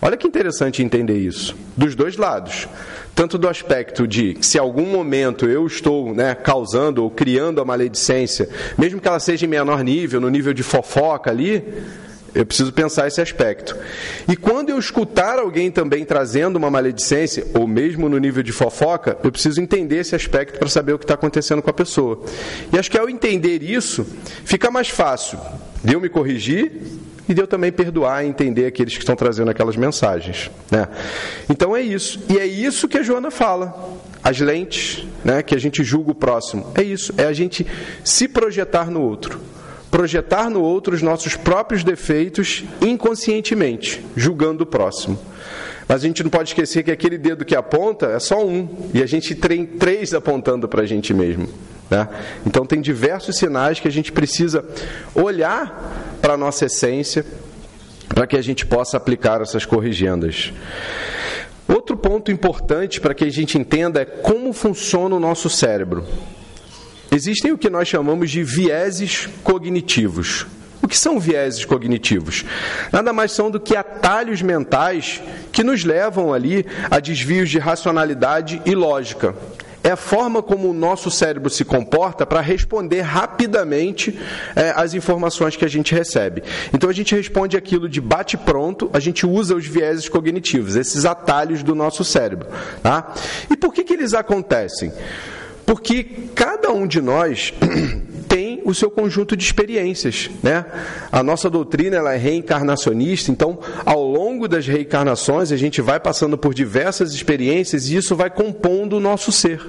Olha 0.00 0.16
que 0.16 0.26
interessante 0.26 0.82
entender 0.82 1.16
isso, 1.16 1.56
dos 1.76 1.94
dois 1.94 2.16
lados. 2.16 2.68
Tanto 3.14 3.38
do 3.38 3.48
aspecto 3.48 4.06
de 4.06 4.36
se 4.40 4.58
algum 4.58 4.84
momento 4.84 5.46
eu 5.46 5.66
estou 5.66 6.14
né, 6.14 6.34
causando 6.34 7.02
ou 7.02 7.10
criando 7.10 7.60
a 7.60 7.64
maledicência, 7.64 8.48
mesmo 8.76 9.00
que 9.00 9.08
ela 9.08 9.20
seja 9.20 9.46
em 9.46 9.48
menor 9.48 9.82
nível, 9.82 10.20
no 10.20 10.28
nível 10.28 10.52
de 10.52 10.62
fofoca 10.62 11.30
ali, 11.30 11.64
eu 12.34 12.44
preciso 12.44 12.72
pensar 12.72 13.06
esse 13.06 13.20
aspecto. 13.20 13.76
E 14.28 14.36
quando 14.36 14.70
eu 14.70 14.78
escutar 14.78 15.38
alguém 15.38 15.70
também 15.70 16.04
trazendo 16.04 16.56
uma 16.56 16.70
maledicência, 16.70 17.46
ou 17.54 17.66
mesmo 17.66 18.08
no 18.08 18.18
nível 18.18 18.42
de 18.42 18.52
fofoca, 18.52 19.16
eu 19.22 19.30
preciso 19.30 19.60
entender 19.60 19.98
esse 19.98 20.14
aspecto 20.14 20.58
para 20.58 20.68
saber 20.68 20.92
o 20.94 20.98
que 20.98 21.04
está 21.04 21.14
acontecendo 21.14 21.62
com 21.62 21.70
a 21.70 21.74
pessoa. 21.74 22.24
E 22.72 22.78
acho 22.78 22.90
que 22.90 22.98
ao 22.98 23.08
entender 23.08 23.62
isso, 23.62 24.04
fica 24.44 24.70
mais 24.70 24.88
fácil 24.88 25.38
de 25.82 25.94
eu 25.94 26.00
me 26.00 26.08
corrigir 26.08 26.72
e 27.28 27.34
de 27.34 27.40
eu 27.40 27.46
também 27.46 27.72
perdoar 27.72 28.24
e 28.24 28.28
entender 28.28 28.66
aqueles 28.66 28.94
que 28.94 29.00
estão 29.00 29.16
trazendo 29.16 29.50
aquelas 29.50 29.76
mensagens. 29.76 30.50
Né? 30.70 30.88
Então 31.48 31.74
é 31.76 31.80
isso. 31.80 32.20
E 32.28 32.38
é 32.38 32.46
isso 32.46 32.88
que 32.88 32.98
a 32.98 33.02
Joana 33.02 33.30
fala. 33.30 33.98
as 34.22 34.40
lentes, 34.40 35.06
né, 35.22 35.42
que 35.42 35.54
a 35.54 35.58
gente 35.58 35.84
julga 35.84 36.12
o 36.12 36.14
próximo. 36.14 36.72
É 36.74 36.82
isso, 36.82 37.12
é 37.18 37.24
a 37.26 37.32
gente 37.32 37.66
se 38.02 38.26
projetar 38.26 38.90
no 38.90 39.02
outro. 39.02 39.38
Projetar 39.94 40.50
no 40.50 40.60
outro 40.60 40.92
os 40.92 41.02
nossos 41.02 41.36
próprios 41.36 41.84
defeitos 41.84 42.64
inconscientemente, 42.80 44.04
julgando 44.16 44.64
o 44.64 44.66
próximo. 44.66 45.16
Mas 45.86 46.02
a 46.02 46.06
gente 46.08 46.20
não 46.24 46.30
pode 46.30 46.48
esquecer 46.48 46.82
que 46.82 46.90
aquele 46.90 47.16
dedo 47.16 47.44
que 47.44 47.54
aponta 47.54 48.06
é 48.06 48.18
só 48.18 48.44
um, 48.44 48.68
e 48.92 49.00
a 49.00 49.06
gente 49.06 49.36
tem 49.36 49.64
três 49.64 50.12
apontando 50.12 50.66
para 50.66 50.82
a 50.82 50.84
gente 50.84 51.14
mesmo. 51.14 51.48
Né? 51.88 52.08
Então, 52.44 52.66
tem 52.66 52.80
diversos 52.80 53.36
sinais 53.36 53.78
que 53.78 53.86
a 53.86 53.92
gente 53.92 54.10
precisa 54.10 54.64
olhar 55.14 56.18
para 56.20 56.34
a 56.34 56.36
nossa 56.36 56.64
essência 56.64 57.24
para 58.08 58.26
que 58.26 58.36
a 58.36 58.42
gente 58.42 58.66
possa 58.66 58.96
aplicar 58.96 59.42
essas 59.42 59.64
corrigendas. 59.64 60.52
Outro 61.68 61.96
ponto 61.96 62.32
importante 62.32 63.00
para 63.00 63.14
que 63.14 63.22
a 63.22 63.30
gente 63.30 63.56
entenda 63.56 64.02
é 64.02 64.04
como 64.04 64.52
funciona 64.52 65.14
o 65.14 65.20
nosso 65.20 65.48
cérebro. 65.48 66.04
Existem 67.14 67.52
o 67.52 67.58
que 67.58 67.70
nós 67.70 67.86
chamamos 67.86 68.28
de 68.28 68.42
vieses 68.42 69.28
cognitivos. 69.44 70.46
O 70.82 70.88
que 70.88 70.98
são 70.98 71.20
vieses 71.20 71.64
cognitivos? 71.64 72.44
Nada 72.92 73.12
mais 73.12 73.30
são 73.30 73.52
do 73.52 73.60
que 73.60 73.76
atalhos 73.76 74.42
mentais 74.42 75.22
que 75.52 75.62
nos 75.62 75.84
levam 75.84 76.34
ali 76.34 76.66
a 76.90 76.98
desvios 76.98 77.48
de 77.50 77.60
racionalidade 77.60 78.60
e 78.66 78.74
lógica 78.74 79.32
é 79.84 79.90
a 79.90 79.96
forma 79.96 80.42
como 80.42 80.70
o 80.70 80.72
nosso 80.72 81.10
cérebro 81.10 81.50
se 81.50 81.62
comporta 81.62 82.24
para 82.24 82.40
responder 82.40 83.02
rapidamente 83.02 84.18
é, 84.56 84.72
às 84.74 84.94
informações 84.94 85.56
que 85.56 85.64
a 85.64 85.68
gente 85.68 85.94
recebe. 85.94 86.42
Então 86.72 86.88
a 86.88 86.92
gente 86.92 87.14
responde 87.14 87.54
aquilo 87.54 87.86
de 87.86 88.00
bate-pronto, 88.00 88.88
a 88.94 88.98
gente 88.98 89.26
usa 89.26 89.54
os 89.54 89.66
vieses 89.66 90.08
cognitivos, 90.08 90.74
esses 90.74 91.04
atalhos 91.04 91.62
do 91.62 91.74
nosso 91.74 92.02
cérebro. 92.02 92.48
Tá? 92.82 93.12
E 93.50 93.56
por 93.58 93.74
que, 93.74 93.84
que 93.84 93.92
eles 93.92 94.14
acontecem? 94.14 94.90
Porque 95.66 96.04
cada 96.34 96.70
um 96.70 96.86
de 96.86 97.00
nós 97.00 97.52
tem 98.28 98.60
o 98.64 98.74
seu 98.74 98.90
conjunto 98.90 99.36
de 99.36 99.44
experiências. 99.44 100.30
Né? 100.42 100.64
A 101.10 101.22
nossa 101.22 101.48
doutrina 101.48 101.96
ela 101.96 102.14
é 102.14 102.16
reencarnacionista, 102.16 103.30
então, 103.30 103.58
ao 103.84 104.02
longo 104.02 104.48
das 104.48 104.66
reencarnações, 104.66 105.52
a 105.52 105.56
gente 105.56 105.80
vai 105.80 106.00
passando 106.00 106.36
por 106.36 106.52
diversas 106.52 107.14
experiências 107.14 107.88
e 107.88 107.96
isso 107.96 108.16
vai 108.16 108.30
compondo 108.30 108.96
o 108.96 109.00
nosso 109.00 109.30
ser. 109.30 109.60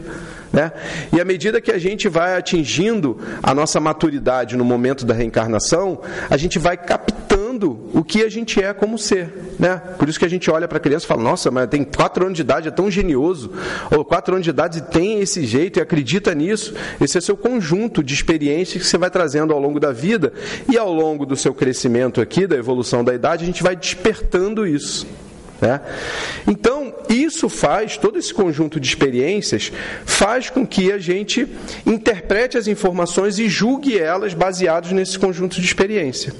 Né? 0.51 0.71
E 1.13 1.19
à 1.19 1.25
medida 1.25 1.61
que 1.61 1.71
a 1.71 1.77
gente 1.77 2.07
vai 2.07 2.37
atingindo 2.37 3.19
a 3.43 3.53
nossa 3.53 3.79
maturidade 3.79 4.55
no 4.55 4.65
momento 4.65 5.05
da 5.05 5.13
reencarnação, 5.13 6.01
a 6.29 6.37
gente 6.37 6.57
vai 6.57 6.77
captando 6.77 7.44
o 7.93 8.03
que 8.03 8.23
a 8.23 8.29
gente 8.29 8.61
é 8.61 8.73
como 8.73 8.97
ser. 8.97 9.55
Né? 9.57 9.77
Por 9.97 10.09
isso 10.09 10.19
que 10.19 10.25
a 10.25 10.29
gente 10.29 10.49
olha 10.51 10.67
para 10.67 10.77
a 10.77 10.81
criança 10.81 11.05
e 11.05 11.07
fala: 11.07 11.23
Nossa, 11.23 11.49
mas 11.49 11.69
tem 11.69 11.83
quatro 11.83 12.25
anos 12.25 12.35
de 12.35 12.41
idade, 12.41 12.67
é 12.67 12.71
tão 12.71 12.89
genioso. 12.91 13.51
Ou 13.95 14.03
quatro 14.03 14.33
anos 14.33 14.43
de 14.43 14.49
idade 14.49 14.81
tem 14.83 15.21
esse 15.21 15.45
jeito 15.45 15.79
e 15.79 15.81
acredita 15.81 16.33
nisso. 16.35 16.73
Esse 16.99 17.17
é 17.17 17.21
seu 17.21 17.37
conjunto 17.37 18.03
de 18.03 18.13
experiências 18.13 18.83
que 18.83 18.89
você 18.89 18.97
vai 18.97 19.09
trazendo 19.09 19.53
ao 19.53 19.59
longo 19.59 19.79
da 19.79 19.91
vida 19.91 20.33
e 20.71 20.77
ao 20.77 20.91
longo 20.91 21.25
do 21.25 21.35
seu 21.35 21.53
crescimento 21.53 22.19
aqui, 22.19 22.47
da 22.47 22.55
evolução 22.55 23.03
da 23.03 23.13
idade, 23.13 23.43
a 23.43 23.47
gente 23.47 23.63
vai 23.63 23.75
despertando 23.75 24.67
isso. 24.67 25.07
Né? 25.61 25.79
Então, 26.47 26.93
isso 27.09 27.47
faz, 27.47 27.97
todo 27.97 28.19
esse 28.19 28.33
conjunto 28.33 28.79
de 28.79 28.87
experiências, 28.87 29.71
faz 30.05 30.49
com 30.49 30.65
que 30.65 30.91
a 30.91 30.97
gente 30.97 31.47
interprete 31.85 32.57
as 32.57 32.67
informações 32.67 33.39
e 33.39 33.47
julgue 33.47 33.97
elas 33.97 34.33
baseados 34.33 34.91
nesse 34.91 35.17
conjunto 35.17 35.59
de 35.59 35.65
experiência. 35.65 36.33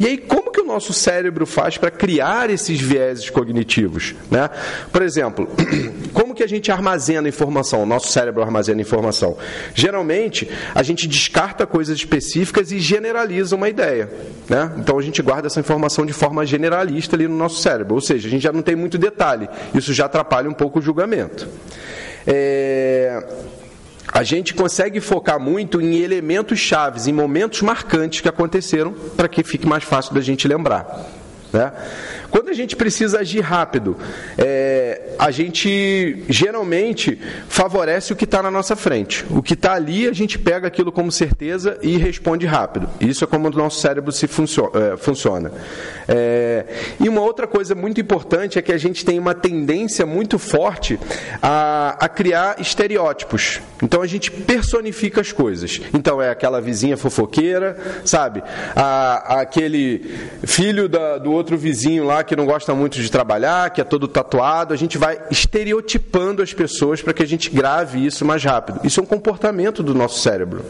E 0.00 0.06
aí, 0.06 0.16
como 0.16 0.50
que 0.50 0.62
o 0.62 0.64
nosso 0.64 0.94
cérebro 0.94 1.44
faz 1.44 1.76
para 1.76 1.90
criar 1.90 2.48
esses 2.48 2.80
vieses 2.80 3.28
cognitivos? 3.28 4.14
Né? 4.30 4.48
Por 4.90 5.02
exemplo, 5.02 5.46
como 6.14 6.34
que 6.34 6.42
a 6.42 6.46
gente 6.46 6.72
armazena 6.72 7.28
informação? 7.28 7.82
O 7.82 7.86
nosso 7.86 8.08
cérebro 8.08 8.42
armazena 8.42 8.80
informação. 8.80 9.36
Geralmente, 9.74 10.50
a 10.74 10.82
gente 10.82 11.06
descarta 11.06 11.66
coisas 11.66 11.98
específicas 11.98 12.72
e 12.72 12.78
generaliza 12.78 13.54
uma 13.54 13.68
ideia. 13.68 14.08
Né? 14.48 14.72
Então, 14.78 14.98
a 14.98 15.02
gente 15.02 15.20
guarda 15.20 15.48
essa 15.48 15.60
informação 15.60 16.06
de 16.06 16.14
forma 16.14 16.46
generalista 16.46 17.14
ali 17.14 17.28
no 17.28 17.36
nosso 17.36 17.60
cérebro. 17.60 17.94
Ou 17.96 18.00
seja, 18.00 18.26
a 18.26 18.30
gente 18.30 18.42
já 18.42 18.52
não 18.52 18.62
tem 18.62 18.74
muito 18.74 18.96
detalhe. 18.96 19.50
Isso 19.74 19.92
já 19.92 20.06
atrapalha 20.06 20.48
um 20.48 20.54
pouco 20.54 20.78
o 20.78 20.82
julgamento. 20.82 21.46
É 22.26 23.22
a 24.12 24.22
gente 24.22 24.54
consegue 24.54 25.00
focar 25.00 25.38
muito 25.38 25.80
em 25.80 25.96
elementos 25.96 26.58
chaves, 26.58 27.06
em 27.06 27.12
momentos 27.12 27.62
marcantes 27.62 28.20
que 28.20 28.28
aconteceram, 28.28 28.92
para 29.16 29.28
que 29.28 29.42
fique 29.42 29.66
mais 29.66 29.84
fácil 29.84 30.14
da 30.14 30.20
gente 30.20 30.48
lembrar. 30.48 31.19
Né? 31.52 31.72
Quando 32.30 32.48
a 32.48 32.52
gente 32.52 32.76
precisa 32.76 33.20
agir 33.20 33.40
rápido, 33.40 33.96
é, 34.38 35.14
a 35.18 35.30
gente 35.30 36.24
geralmente 36.28 37.18
favorece 37.48 38.12
o 38.12 38.16
que 38.16 38.24
está 38.24 38.42
na 38.42 38.50
nossa 38.50 38.76
frente. 38.76 39.26
O 39.30 39.42
que 39.42 39.54
está 39.54 39.72
ali, 39.72 40.06
a 40.06 40.12
gente 40.12 40.38
pega 40.38 40.68
aquilo 40.68 40.92
como 40.92 41.10
certeza 41.10 41.78
e 41.82 41.96
responde 41.96 42.46
rápido. 42.46 42.88
Isso 43.00 43.24
é 43.24 43.26
como 43.26 43.48
o 43.48 43.50
nosso 43.50 43.80
cérebro 43.80 44.12
se 44.12 44.26
é, 44.26 44.96
funciona. 44.96 45.50
É, 46.06 46.66
e 47.00 47.08
uma 47.08 47.20
outra 47.20 47.46
coisa 47.46 47.74
muito 47.74 48.00
importante 48.00 48.58
é 48.58 48.62
que 48.62 48.72
a 48.72 48.78
gente 48.78 49.04
tem 49.04 49.18
uma 49.18 49.34
tendência 49.34 50.06
muito 50.06 50.38
forte 50.38 50.98
a, 51.42 51.96
a 51.98 52.08
criar 52.08 52.60
estereótipos. 52.60 53.60
Então 53.82 54.02
a 54.02 54.06
gente 54.06 54.30
personifica 54.30 55.20
as 55.20 55.32
coisas. 55.32 55.80
Então 55.92 56.22
é 56.22 56.30
aquela 56.30 56.60
vizinha 56.60 56.96
fofoqueira, 56.96 57.76
sabe? 58.04 58.42
A, 58.76 59.40
aquele 59.40 60.14
filho 60.44 60.88
da, 60.88 61.18
do 61.18 61.39
outro 61.40 61.58
vizinho 61.58 62.04
lá 62.04 62.22
que 62.22 62.36
não 62.36 62.46
gosta 62.46 62.74
muito 62.74 63.00
de 63.00 63.10
trabalhar, 63.10 63.70
que 63.70 63.80
é 63.80 63.84
todo 63.84 64.06
tatuado, 64.06 64.72
a 64.72 64.76
gente 64.76 64.96
vai 64.96 65.20
estereotipando 65.30 66.42
as 66.42 66.52
pessoas 66.52 67.02
para 67.02 67.12
que 67.12 67.22
a 67.22 67.26
gente 67.26 67.50
grave 67.50 68.04
isso 68.04 68.24
mais 68.24 68.44
rápido. 68.44 68.80
Isso 68.84 69.00
é 69.00 69.02
um 69.02 69.06
comportamento 69.06 69.82
do 69.82 69.94
nosso 69.94 70.20
cérebro. 70.20 70.64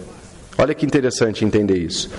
Olha 0.57 0.75
que 0.75 0.87
interessante 0.87 1.45
entender 1.45 1.79
isso. 1.79 2.11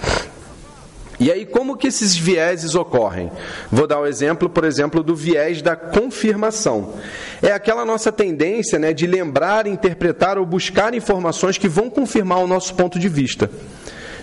E 1.19 1.31
aí, 1.31 1.45
como 1.45 1.77
que 1.77 1.85
esses 1.85 2.15
vieses 2.15 2.73
ocorrem? 2.73 3.31
Vou 3.71 3.85
dar 3.85 3.99
o 3.99 4.03
um 4.03 4.05
exemplo, 4.07 4.49
por 4.49 4.63
exemplo, 4.63 5.03
do 5.03 5.15
viés 5.15 5.61
da 5.61 5.75
confirmação. 5.75 6.95
É 7.43 7.51
aquela 7.51 7.85
nossa 7.85 8.11
tendência 8.11 8.79
né, 8.79 8.91
de 8.91 9.05
lembrar, 9.05 9.67
interpretar 9.67 10.39
ou 10.39 10.45
buscar 10.47 10.95
informações 10.95 11.59
que 11.59 11.67
vão 11.67 11.91
confirmar 11.91 12.39
o 12.39 12.47
nosso 12.47 12.73
ponto 12.73 12.97
de 12.97 13.07
vista. 13.07 13.51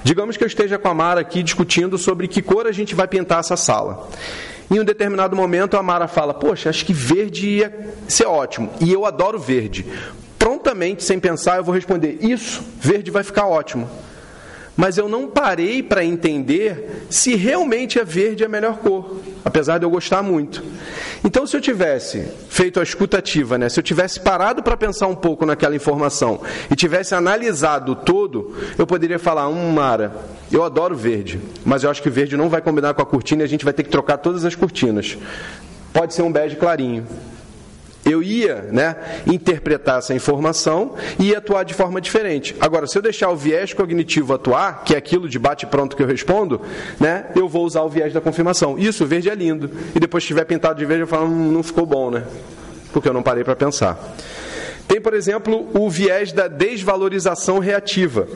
Digamos 0.03 0.37
que 0.37 0.45
eu 0.45 0.47
esteja 0.47 0.79
com 0.79 0.89
a 0.89 0.95
Mara 0.95 1.21
aqui 1.21 1.43
discutindo 1.43 1.99
sobre 1.99 2.29
que 2.29 2.43
cor 2.43 2.67
a 2.67 2.73
gente 2.73 2.95
vai 2.95 3.09
pintar 3.09 3.41
essa 3.41 3.57
sala. 3.57 4.09
Em 4.71 4.79
um 4.79 4.85
determinado 4.85 5.35
momento, 5.35 5.77
a 5.77 5.83
Mara 5.83 6.07
fala: 6.07 6.35
Poxa, 6.35 6.71
acho 6.71 6.85
que 6.85 6.93
verde 6.93 7.49
ia 7.49 7.95
ser 8.07 8.27
ótimo. 8.27 8.71
E 8.81 8.93
eu 8.93 9.07
adoro 9.07 9.39
verde. 9.39 9.87
Prontamente, 10.39 11.03
sem 11.03 11.19
pensar, 11.19 11.57
eu 11.57 11.65
vou 11.65 11.75
responder: 11.75 12.19
Isso, 12.21 12.63
verde 12.81 13.11
vai 13.11 13.23
ficar 13.23 13.47
ótimo 13.47 13.89
mas 14.79 14.97
eu 14.97 15.09
não 15.09 15.27
parei 15.27 15.83
para 15.83 16.05
entender 16.05 17.05
se 17.11 17.35
realmente 17.35 17.99
a 17.99 18.05
verde 18.05 18.45
é 18.45 18.47
a 18.47 18.49
melhor 18.49 18.77
cor, 18.79 19.17
apesar 19.45 19.77
de 19.77 19.85
eu 19.85 19.91
gostar 19.91 20.23
muito. 20.23 20.63
Então, 21.25 21.45
se 21.49 21.57
eu 21.57 21.61
tivesse 21.61 22.29
feito 22.49 22.79
a 22.79 22.83
escutativa, 22.85 23.59
né, 23.59 23.69
se 23.69 23.81
eu 23.81 23.83
tivesse 23.83 24.21
parado 24.21 24.63
para 24.63 24.77
pensar 24.77 25.09
um 25.09 25.17
pouco 25.17 25.45
naquela 25.45 25.75
informação 25.75 26.41
e 26.71 26.77
tivesse 26.77 27.13
analisado 27.13 27.97
todo, 27.97 28.55
eu 28.79 28.87
poderia 28.87 29.19
falar: 29.19 29.49
hum, 29.49 29.73
Mara, 29.73 30.15
eu 30.49 30.63
adoro 30.63 30.95
verde, 30.95 31.41
mas 31.65 31.83
eu 31.83 31.91
acho 31.91 32.01
que 32.01 32.09
verde 32.09 32.37
não 32.37 32.49
vai 32.49 32.63
combinar 32.63 32.95
com 32.95 33.03
a 33.03 33.07
cortina 33.07 33.43
e 33.43 33.45
a 33.45 33.49
gente 33.49 33.65
vai 33.65 33.75
ter 33.75 33.83
que 33.83 33.91
trocar 33.91 34.19
todas 34.19 34.45
as 34.45 34.55
cortinas. 34.55 35.19
Pode 35.93 36.15
ser 36.15 36.23
um 36.23 36.31
bege 36.31 36.55
clarinho 36.55 37.05
eu 38.11 38.23
ia 38.23 38.69
né, 38.73 38.97
interpretar 39.27 39.99
essa 39.99 40.15
informação 40.15 40.95
e 41.19 41.31
ia 41.31 41.39
atuar 41.39 41.65
de 41.65 41.75
forma 41.75 42.01
diferente. 42.01 42.55
Agora, 42.61 42.87
se 42.87 42.97
eu 42.97 43.03
deixar 43.03 43.31
o 43.31 43.37
viés 43.37 43.73
cognitivo 43.73 44.35
atuar, 44.35 44.85
que 44.85 44.95
é 44.95 44.99
aquilo 44.99 45.29
de 45.29 45.39
bate-pronto 45.39 45.97
que 45.97 46.03
eu 46.03 46.07
respondo, 46.07 46.61
né, 46.99 47.27
eu 47.35 47.49
vou 47.49 47.65
usar 47.65 47.83
o 47.83 47.89
viés 47.89 48.13
da 48.13 48.21
confirmação. 48.21 48.79
Isso, 48.79 49.05
o 49.05 49.07
verde 49.07 49.31
é 49.31 49.35
lindo. 49.35 49.71
E 49.95 50.01
depois 50.01 50.25
estiver 50.25 50.45
pintado 50.45 50.79
de 50.79 50.87
verde, 50.87 51.03
eu 51.03 51.07
falo, 51.07 51.27
hum, 51.27 51.53
não 51.53 51.63
ficou 51.63 51.87
bom, 51.87 52.11
né? 52.11 52.25
Porque 52.93 53.09
eu 53.09 53.13
não 53.13 53.23
parei 53.23 53.45
para 53.45 53.55
pensar. 53.55 54.17
Tem, 54.89 55.01
por 55.01 55.13
exemplo, 55.13 55.69
o 55.75 55.91
viés 55.91 56.33
da 56.33 56.49
desvalorização 56.49 57.59
reativa, 57.59 58.27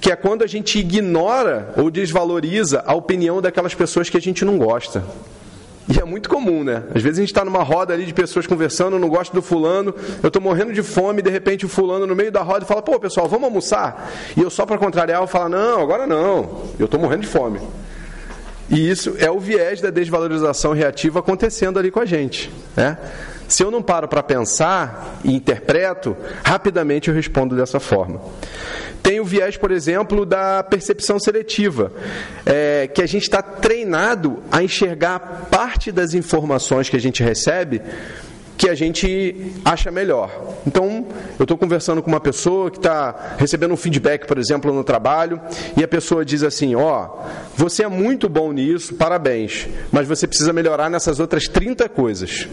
que 0.00 0.12
é 0.12 0.16
quando 0.16 0.44
a 0.44 0.46
gente 0.46 0.78
ignora 0.78 1.72
ou 1.78 1.90
desvaloriza 1.90 2.84
a 2.86 2.94
opinião 2.94 3.40
daquelas 3.40 3.74
pessoas 3.74 4.10
que 4.10 4.16
a 4.18 4.20
gente 4.20 4.44
não 4.44 4.58
gosta. 4.58 5.02
E 5.88 5.98
é 5.98 6.04
muito 6.04 6.30
comum, 6.30 6.64
né? 6.64 6.82
Às 6.94 7.02
vezes 7.02 7.18
a 7.18 7.22
gente 7.22 7.30
está 7.30 7.44
numa 7.44 7.62
roda 7.62 7.92
ali 7.92 8.06
de 8.06 8.14
pessoas 8.14 8.46
conversando, 8.46 8.98
não 8.98 9.08
gosto 9.08 9.34
do 9.34 9.42
fulano, 9.42 9.94
eu 10.22 10.28
estou 10.28 10.40
morrendo 10.40 10.72
de 10.72 10.82
fome, 10.82 11.20
de 11.20 11.30
repente 11.30 11.66
o 11.66 11.68
fulano 11.68 12.06
no 12.06 12.16
meio 12.16 12.32
da 12.32 12.42
roda 12.42 12.64
fala, 12.64 12.80
pô 12.80 12.98
pessoal, 12.98 13.28
vamos 13.28 13.44
almoçar? 13.44 14.10
E 14.34 14.40
eu 14.40 14.48
só 14.48 14.64
para 14.64 14.78
contrariar, 14.78 15.20
eu 15.20 15.26
falo, 15.26 15.50
não, 15.50 15.82
agora 15.82 16.06
não, 16.06 16.62
eu 16.78 16.86
estou 16.86 16.98
morrendo 16.98 17.20
de 17.20 17.28
fome. 17.28 17.60
E 18.70 18.90
isso 18.90 19.14
é 19.18 19.30
o 19.30 19.38
viés 19.38 19.82
da 19.82 19.90
desvalorização 19.90 20.72
reativa 20.72 21.18
acontecendo 21.18 21.78
ali 21.78 21.90
com 21.90 22.00
a 22.00 22.06
gente, 22.06 22.50
né? 22.74 22.96
Se 23.46 23.62
eu 23.62 23.70
não 23.70 23.82
paro 23.82 24.08
para 24.08 24.22
pensar 24.22 25.18
e 25.22 25.34
interpreto, 25.34 26.16
rapidamente 26.42 27.08
eu 27.08 27.14
respondo 27.14 27.54
dessa 27.54 27.78
forma. 27.78 28.22
Tem 29.04 29.20
o 29.20 29.24
viés, 29.24 29.54
por 29.58 29.70
exemplo, 29.70 30.24
da 30.24 30.62
percepção 30.62 31.20
seletiva, 31.20 31.92
é, 32.46 32.88
que 32.88 33.02
a 33.02 33.06
gente 33.06 33.24
está 33.24 33.42
treinado 33.42 34.42
a 34.50 34.62
enxergar 34.62 35.48
parte 35.50 35.92
das 35.92 36.14
informações 36.14 36.88
que 36.88 36.96
a 36.96 37.00
gente 37.00 37.22
recebe 37.22 37.82
que 38.56 38.68
a 38.68 38.74
gente 38.74 39.52
acha 39.62 39.90
melhor. 39.90 40.30
Então, 40.66 41.06
eu 41.38 41.42
estou 41.42 41.58
conversando 41.58 42.02
com 42.02 42.08
uma 42.08 42.20
pessoa 42.20 42.70
que 42.70 42.78
está 42.78 43.34
recebendo 43.36 43.74
um 43.74 43.76
feedback, 43.76 44.26
por 44.26 44.38
exemplo, 44.38 44.72
no 44.72 44.84
trabalho, 44.84 45.38
e 45.76 45.84
a 45.84 45.88
pessoa 45.88 46.24
diz 46.24 46.42
assim: 46.42 46.74
Ó, 46.74 47.04
oh, 47.04 47.28
você 47.56 47.82
é 47.82 47.88
muito 47.88 48.26
bom 48.26 48.52
nisso, 48.52 48.94
parabéns, 48.94 49.68
mas 49.92 50.08
você 50.08 50.26
precisa 50.26 50.50
melhorar 50.50 50.88
nessas 50.88 51.20
outras 51.20 51.46
30 51.46 51.90
coisas 51.90 52.48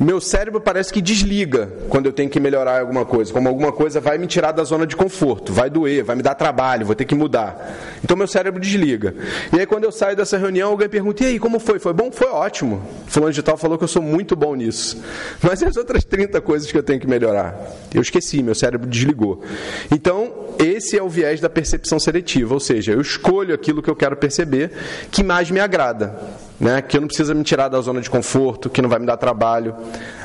meu 0.00 0.18
cérebro 0.18 0.62
parece 0.62 0.90
que 0.90 1.02
desliga 1.02 1.70
quando 1.90 2.06
eu 2.06 2.12
tenho 2.12 2.30
que 2.30 2.40
melhorar 2.40 2.80
alguma 2.80 3.04
coisa. 3.04 3.30
Como 3.32 3.46
alguma 3.46 3.70
coisa 3.70 4.00
vai 4.00 4.16
me 4.16 4.26
tirar 4.26 4.52
da 4.52 4.64
zona 4.64 4.86
de 4.86 4.96
conforto, 4.96 5.52
vai 5.52 5.68
doer, 5.68 6.02
vai 6.02 6.16
me 6.16 6.22
dar 6.22 6.34
trabalho, 6.34 6.86
vou 6.86 6.94
ter 6.94 7.04
que 7.04 7.14
mudar. 7.14 7.76
Então 8.02 8.16
meu 8.16 8.26
cérebro 8.26 8.58
desliga. 8.58 9.14
E 9.52 9.60
aí 9.60 9.66
quando 9.66 9.84
eu 9.84 9.92
saio 9.92 10.16
dessa 10.16 10.38
reunião, 10.38 10.70
alguém 10.70 10.88
pergunta: 10.88 11.22
e 11.22 11.26
aí, 11.26 11.38
como 11.38 11.60
foi? 11.60 11.78
Foi 11.78 11.92
bom? 11.92 12.10
Foi 12.10 12.28
ótimo. 12.28 12.82
Fulano 13.06 13.32
de 13.32 13.42
tal 13.42 13.58
falou 13.58 13.76
que 13.76 13.84
eu 13.84 13.88
sou 13.88 14.00
muito 14.00 14.34
bom 14.34 14.54
nisso. 14.54 15.02
Mas 15.42 15.60
e 15.62 15.66
as 15.66 15.76
outras 15.76 16.02
30 16.02 16.40
coisas 16.40 16.72
que 16.72 16.78
eu 16.78 16.82
tenho 16.82 16.98
que 16.98 17.06
melhorar? 17.06 17.60
Eu 17.94 18.00
esqueci, 18.00 18.42
meu 18.42 18.54
cérebro 18.54 18.88
desligou. 18.88 19.42
Então, 19.90 20.32
esse 20.58 20.96
é 20.96 21.02
o 21.02 21.08
viés 21.08 21.40
da 21.40 21.50
percepção 21.50 21.98
seletiva, 21.98 22.54
ou 22.54 22.60
seja, 22.60 22.92
eu 22.92 23.00
escolho 23.00 23.54
aquilo 23.54 23.82
que 23.82 23.90
eu 23.90 23.96
quero 23.96 24.16
perceber 24.16 24.72
que 25.10 25.22
mais 25.22 25.50
me 25.50 25.60
agrada 25.60 26.48
né, 26.60 26.82
que 26.82 26.96
eu 26.96 27.00
não 27.00 27.08
precisa 27.08 27.32
me 27.34 27.42
tirar 27.42 27.68
da 27.68 27.80
zona 27.80 28.00
de 28.02 28.10
conforto, 28.10 28.68
que 28.68 28.82
não 28.82 28.88
vai 28.88 28.98
me 28.98 29.06
dar 29.06 29.16
trabalho. 29.16 29.74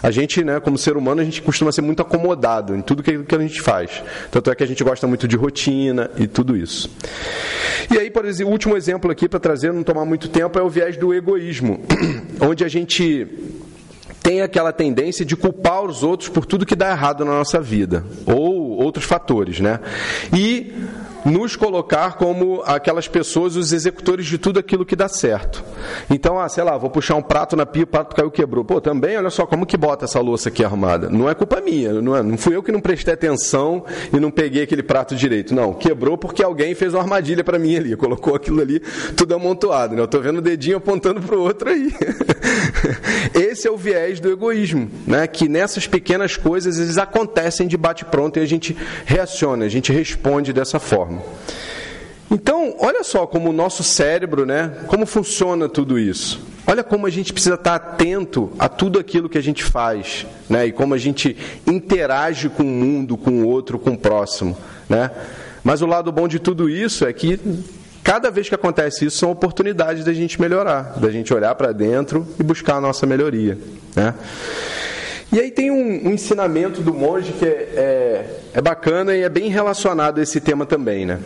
A 0.04 0.12
gente, 0.12 0.43
né, 0.43 0.60
como 0.60 0.78
ser 0.78 0.98
humano, 0.98 1.21
a 1.21 1.24
gente 1.24 1.41
costuma 1.41 1.71
ser 1.71 1.82
muito 1.82 2.02
acomodado 2.02 2.76
em 2.76 2.82
tudo 2.82 3.02
que, 3.02 3.24
que 3.24 3.36
a 3.36 3.39
gente 3.39 3.62
faz. 3.62 4.04
Tanto 4.30 4.52
é 4.52 4.56
que 4.56 4.63
a 4.63 4.67
gente 4.67 4.84
gosta 4.84 5.08
muito 5.08 5.28
de 5.28 5.38
rotina 5.38 6.12
e 6.17 6.28
tudo 6.28 6.58
isso. 6.58 6.89
E 7.89 7.98
aí, 7.98 8.12
por 8.12 8.26
exemplo, 8.26 8.50
o 8.50 8.52
último 8.52 8.76
exemplo 8.76 9.10
aqui 9.10 9.30
para 9.30 9.39
trazer, 9.39 9.71
não 9.71 9.84
tomar 9.84 10.04
muito 10.04 10.28
tempo, 10.28 10.60
é 10.60 10.62
o 10.62 10.69
viés 10.69 10.98
do 10.98 11.13
egoísmo, 11.13 11.82
onde 12.41 12.65
a 12.65 12.67
gente 12.67 13.28
tem 14.21 14.41
aquela 14.41 14.74
tendência 14.74 15.24
de 15.24 15.36
culpar 15.36 15.84
os 15.84 16.02
outros 16.04 16.28
por 16.28 16.45
tudo 16.45 16.65
que 16.65 16.76
dá 16.76 16.89
errado 16.89 17.24
na 17.24 17.32
nossa 17.32 17.62
vida, 17.62 18.04
ou 18.26 18.71
outros 18.71 19.06
fatores, 19.06 19.60
né? 19.60 19.80
E 20.34 20.74
nos 21.26 21.56
colocar 21.56 22.18
como 22.18 22.62
aquelas 22.66 23.08
pessoas, 23.08 23.56
os 23.56 23.74
executores 23.74 24.28
de 24.28 24.38
tudo 24.38 24.60
aquilo 24.60 24.86
que 24.86 24.96
dá 24.96 25.10
certo. 25.10 25.64
Então, 26.10 26.40
ah, 26.40 26.48
sei 26.48 26.64
lá, 26.64 26.78
vou 26.78 26.90
puxar 26.90 27.16
um 27.16 27.22
prato 27.22 27.56
na 27.56 27.66
pia, 27.66 27.84
o 27.84 27.88
prato 27.88 28.16
caiu, 28.16 28.30
quebrou. 28.30 28.64
Pô, 28.64 28.80
também, 28.80 29.18
olha 29.18 29.32
só, 29.32 29.46
como 29.46 29.66
que 29.66 29.76
bota 29.76 30.06
essa 30.06 30.20
louça 30.20 30.50
aqui 30.50 30.64
arrumada? 30.64 31.10
Não 31.10 31.28
é 31.28 31.34
culpa 31.34 31.60
minha, 31.60 31.94
não, 31.94 32.16
é, 32.16 32.22
não 32.22 32.38
fui 32.38 32.56
eu 32.56 32.62
que 32.62 32.72
não 32.72 32.80
prestei 32.80 33.16
atenção 33.16 33.84
e 34.14 34.20
não 34.20 34.30
peguei 34.30 34.64
aquele 34.64 34.84
prato 34.84 35.16
direito. 35.16 35.56
Não, 35.56 35.74
quebrou 35.74 36.18
porque 36.18 36.44
alguém 36.44 36.76
fez 36.76 36.94
uma 36.94 37.02
armadilha 37.02 37.44
para 37.44 37.58
mim 37.58 37.76
ali, 37.76 37.96
colocou 37.96 38.36
aquilo 38.36 38.62
ali 38.62 38.80
tudo 39.18 39.34
amontoado. 39.34 39.96
Né? 39.96 40.02
Eu 40.02 40.06
estou 40.06 40.22
vendo 40.22 40.38
o 40.38 40.42
dedinho 40.42 40.78
apontando 40.78 41.22
para 41.22 41.36
o 41.36 41.42
outro 41.42 41.70
aí. 41.70 41.92
Esse 43.34 43.67
é 43.67 43.71
o 43.71 43.78
viés 43.78 44.19
do 44.19 44.32
egoísmo, 44.32 44.89
né? 45.06 45.28
que 45.28 45.48
nessas 45.48 45.88
pequenas 45.88 46.38
coisas 46.38 46.80
eles 46.80 46.98
acontecem 46.98 47.67
de 47.67 47.78
bate-pronto 47.78 48.39
e 48.39 48.41
a 48.41 48.45
gente 48.45 48.76
reaciona, 49.06 49.65
a 49.65 49.69
gente 49.69 49.91
responde 49.91 50.54
dessa 50.54 50.80
forma. 50.80 51.21
Então, 52.30 52.76
olha 52.80 53.04
só 53.04 53.28
como 53.28 53.50
o 53.50 53.54
nosso 53.54 53.84
cérebro, 53.84 54.45
né? 54.45 54.71
Como 54.88 55.06
funciona 55.06 55.69
tudo 55.69 56.00
isso. 56.00 56.43
Olha 56.67 56.84
como 56.84 57.06
a 57.06 57.10
gente 57.10 57.32
precisa 57.32 57.54
estar 57.54 57.76
atento 57.76 58.52
a 58.58 58.67
tudo 58.67 58.98
aquilo 58.98 59.30
que 59.30 59.38
a 59.38 59.43
gente 59.43 59.63
faz, 59.63 60.26
né? 60.50 60.65
E 60.65 60.71
como 60.71 60.95
a 60.95 60.98
gente 60.98 61.38
interage 61.67 62.50
com 62.50 62.63
o 62.63 62.65
mundo, 62.65 63.15
com 63.15 63.43
o 63.43 63.48
outro, 63.48 63.78
com 63.78 63.91
o 63.91 63.98
próximo, 63.98 64.58
né? 64.89 65.12
Mas 65.63 65.84
o 65.84 65.86
lado 65.86 66.12
bom 66.12 66.28
de 66.28 66.39
tudo 66.39 66.67
isso 66.67 67.06
é 67.06 67.13
que 67.13 67.39
cada 68.06 68.30
vez 68.30 68.48
que 68.48 68.54
acontece 68.54 69.04
isso 69.04 69.18
são 69.18 69.32
oportunidades 69.32 70.06
da 70.06 70.13
gente 70.13 70.39
melhorar, 70.39 70.94
da 71.00 71.10
gente 71.10 71.34
olhar 71.34 71.56
para 71.56 71.72
dentro 71.72 72.26
e 72.39 72.44
buscar 72.44 72.76
a 72.76 72.82
nossa 72.82 73.08
melhoria, 73.08 73.58
né? 73.96 74.13
E 75.34 75.39
aí 75.39 75.50
tem 75.50 75.72
um, 75.72 76.08
um 76.08 76.12
ensinamento 76.12 76.82
do 76.82 76.94
monge 76.94 77.34
que 77.34 77.44
é, 77.44 77.50
é, 77.50 78.39
é, 78.54 78.62
bacana 78.62 79.15
e 79.15 79.24
é 79.24 79.28
bem 79.28 79.50
relacionado 79.50 80.20
a 80.20 80.24
esse 80.24 80.39
tema 80.39 80.68
também, 80.68 81.04
né? 81.04 81.20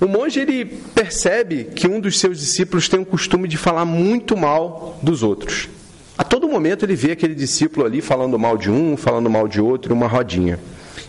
O 0.00 0.06
monge 0.06 0.40
ele 0.40 0.64
percebe 0.64 1.64
que 1.64 1.86
um 1.86 2.00
dos 2.00 2.18
seus 2.18 2.40
discípulos 2.40 2.88
tem 2.88 2.98
o 2.98 3.04
costume 3.04 3.46
de 3.46 3.58
falar 3.58 3.84
muito 3.84 4.34
mal 4.34 4.98
dos 5.02 5.22
outros. 5.22 5.68
A 6.16 6.24
todo 6.24 6.48
momento 6.48 6.86
ele 6.86 6.96
vê 6.96 7.12
aquele 7.12 7.34
discípulo 7.34 7.84
ali 7.84 8.00
falando 8.00 8.38
mal 8.38 8.56
de 8.56 8.70
um, 8.70 8.96
falando 8.96 9.28
mal 9.28 9.46
de 9.46 9.60
outro, 9.60 9.92
uma 9.92 10.08
rodinha. 10.08 10.58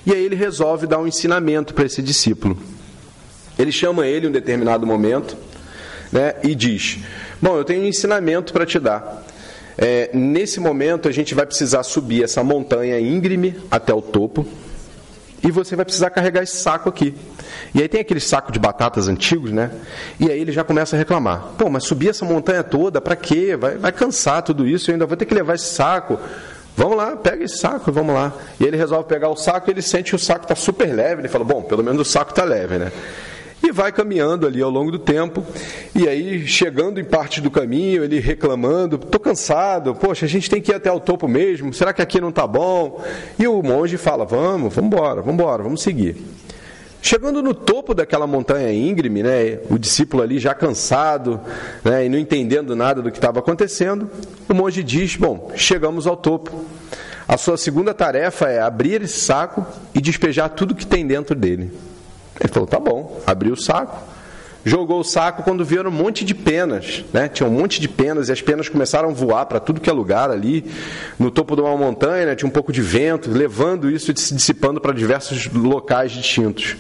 E 0.06 0.12
aí 0.12 0.24
ele 0.24 0.36
resolve 0.36 0.86
dar 0.86 1.00
um 1.00 1.08
ensinamento 1.08 1.74
para 1.74 1.86
esse 1.86 2.02
discípulo. 2.02 2.58
Ele 3.58 3.72
chama 3.72 4.08
ele 4.08 4.26
em 4.26 4.30
um 4.30 4.32
determinado 4.32 4.86
momento 4.86 5.38
né, 6.12 6.36
e 6.44 6.56
diz: 6.56 7.00
Bom, 7.42 7.58
eu 7.58 7.64
tenho 7.64 7.82
um 7.82 7.86
ensinamento 7.86 8.54
para 8.54 8.66
te 8.66 8.80
dar. 8.80 9.24
É, 9.78 10.12
nesse 10.14 10.60
momento, 10.60 11.08
a 11.08 11.12
gente 11.12 11.34
vai 11.34 11.46
precisar 11.46 11.84
subir 11.84 12.24
essa 12.24 12.44
montanha 12.44 13.00
íngreme 13.00 13.56
até 13.72 13.94
o 13.94 14.02
topo 14.02 14.46
e 15.44 15.52
você 15.52 15.76
vai 15.76 15.84
precisar 15.84 16.10
carregar 16.10 16.42
esse 16.42 16.56
saco 16.56 16.88
aqui. 16.88 17.14
E 17.76 17.82
aí 17.82 17.88
tem 17.88 18.00
aquele 18.00 18.20
saco 18.20 18.52
de 18.52 18.60
batatas 18.60 19.08
antigos, 19.08 19.52
né? 19.52 19.72
E 20.20 20.32
aí 20.32 20.40
ele 20.40 20.52
já 20.52 20.64
começa 20.64 20.96
a 20.96 21.00
reclamar: 21.00 21.50
pô, 21.58 21.70
mas 21.70 21.84
subir 21.84 22.10
essa 22.10 22.24
montanha 22.24 22.64
toda, 22.64 23.02
para 23.02 23.16
quê? 23.16 23.58
Vai, 23.58 23.78
vai 23.78 23.92
cansar 23.92 24.42
tudo 24.42 24.66
isso, 24.66 24.90
eu 24.90 24.94
ainda 24.94 25.06
vou 25.06 25.18
ter 25.18 25.26
que 25.26 25.34
levar 25.34 25.56
esse 25.56 25.74
saco. 25.74 26.18
Vamos 26.76 26.98
lá, 26.98 27.16
pega 27.16 27.44
esse 27.44 27.58
saco, 27.58 27.92
vamos 27.92 28.16
lá. 28.16 28.34
E 28.60 28.64
ele 28.64 28.78
resolve 28.78 29.08
pegar 29.08 29.30
o 29.30 29.36
saco, 29.36 29.70
ele 29.70 29.82
sente 29.82 30.12
que 30.12 30.16
o 30.16 30.20
saco 30.20 30.46
está 30.46 30.56
super 30.56 30.94
leve. 30.94 31.22
Ele 31.22 31.28
fala: 31.28 31.44
bom, 31.44 31.62
pelo 31.62 31.84
menos 31.84 32.08
o 32.08 32.10
saco 32.10 32.32
está 32.32 32.44
leve, 32.44 32.78
né? 32.78 32.92
E 33.64 33.72
vai 33.72 33.94
caminhando 33.94 34.46
ali 34.46 34.62
ao 34.62 34.70
longo 34.70 34.92
do 34.92 35.00
tempo. 35.00 35.44
E 35.96 36.08
aí, 36.08 36.46
chegando 36.46 37.00
em 37.00 37.06
parte 37.06 37.40
do 37.40 37.50
caminho, 37.50 38.04
ele 38.04 38.20
reclamando: 38.20 38.98
estou 38.98 39.20
cansado, 39.20 39.96
poxa, 39.96 40.26
a 40.26 40.30
gente 40.30 40.50
tem 40.50 40.62
que 40.62 40.72
ir 40.72 40.76
até 40.76 40.92
o 40.92 41.00
topo 41.00 41.28
mesmo, 41.28 41.74
será 41.74 41.94
que 41.94 42.02
aqui 42.02 42.20
não 42.20 42.30
está 42.30 42.46
bom? 42.46 43.02
E 43.40 43.48
o 43.48 43.64
monge 43.64 43.96
fala: 43.96 44.26
vamos, 44.26 44.76
vamos 44.76 44.94
embora, 44.94 45.22
vamos 45.22 45.34
embora, 45.34 45.64
vamos 45.64 45.82
seguir. 45.82 46.18
Chegando 47.02 47.44
no 47.44 47.54
topo 47.54 47.94
daquela 47.94 48.26
montanha 48.26 48.72
íngreme, 48.72 49.24
né, 49.24 49.60
o 49.70 49.78
discípulo 49.78 50.24
ali 50.24 50.40
já 50.40 50.54
cansado 50.54 51.38
né, 51.84 52.06
e 52.06 52.10
não 52.10 52.18
entendendo 52.18 52.78
nada 52.78 53.02
do 53.02 53.12
que 53.12 53.18
estava 53.18 53.40
acontecendo, 53.40 54.10
o 54.48 54.54
monge 54.54 54.84
diz: 54.84 55.16
Bom, 55.16 55.52
chegamos 55.56 56.06
ao 56.06 56.18
topo. 56.18 56.66
A 57.26 57.38
sua 57.38 57.56
segunda 57.56 57.94
tarefa 57.94 58.50
é 58.50 58.62
abrir 58.62 59.02
esse 59.02 59.20
saco 59.22 59.66
e 59.94 60.02
despejar 60.02 60.50
tudo 60.50 60.76
que 60.76 60.86
tem 60.86 61.08
dentro 61.08 61.34
dele. 61.34 61.72
Ele 62.40 62.52
falou: 62.52 62.68
tá 62.68 62.80
bom, 62.80 63.22
abriu 63.26 63.54
o 63.54 63.58
saco, 63.58 63.98
jogou 64.66 65.00
o 65.00 65.04
saco 65.04 65.44
quando 65.44 65.64
viram 65.64 65.90
um 65.90 65.94
monte 65.94 66.24
de 66.24 66.34
penas, 66.34 67.04
né? 67.14 67.28
Tinha 67.28 67.48
um 67.48 67.52
monte 67.52 67.80
de 67.80 67.88
penas 67.88 68.30
e 68.30 68.32
as 68.32 68.42
penas 68.42 68.70
começaram 68.70 69.10
a 69.10 69.14
voar 69.14 69.46
para 69.46 69.60
tudo 69.60 69.82
que 69.82 69.90
é 69.90 69.94
lugar 69.94 70.32
ali, 70.32 70.66
no 71.20 71.30
topo 71.30 71.56
de 71.56 71.62
uma 71.62 71.76
montanha, 71.78 72.28
né? 72.28 72.36
tinha 72.36 72.48
um 72.48 72.52
pouco 72.52 72.72
de 72.72 72.82
vento, 72.82 73.30
levando 73.30 73.90
isso 73.90 74.12
e 74.12 74.20
se 74.20 74.34
dissipando 74.34 74.80
para 74.80 74.94
diversos 74.94 75.48
locais 75.52 76.12
distintos. 76.12 76.76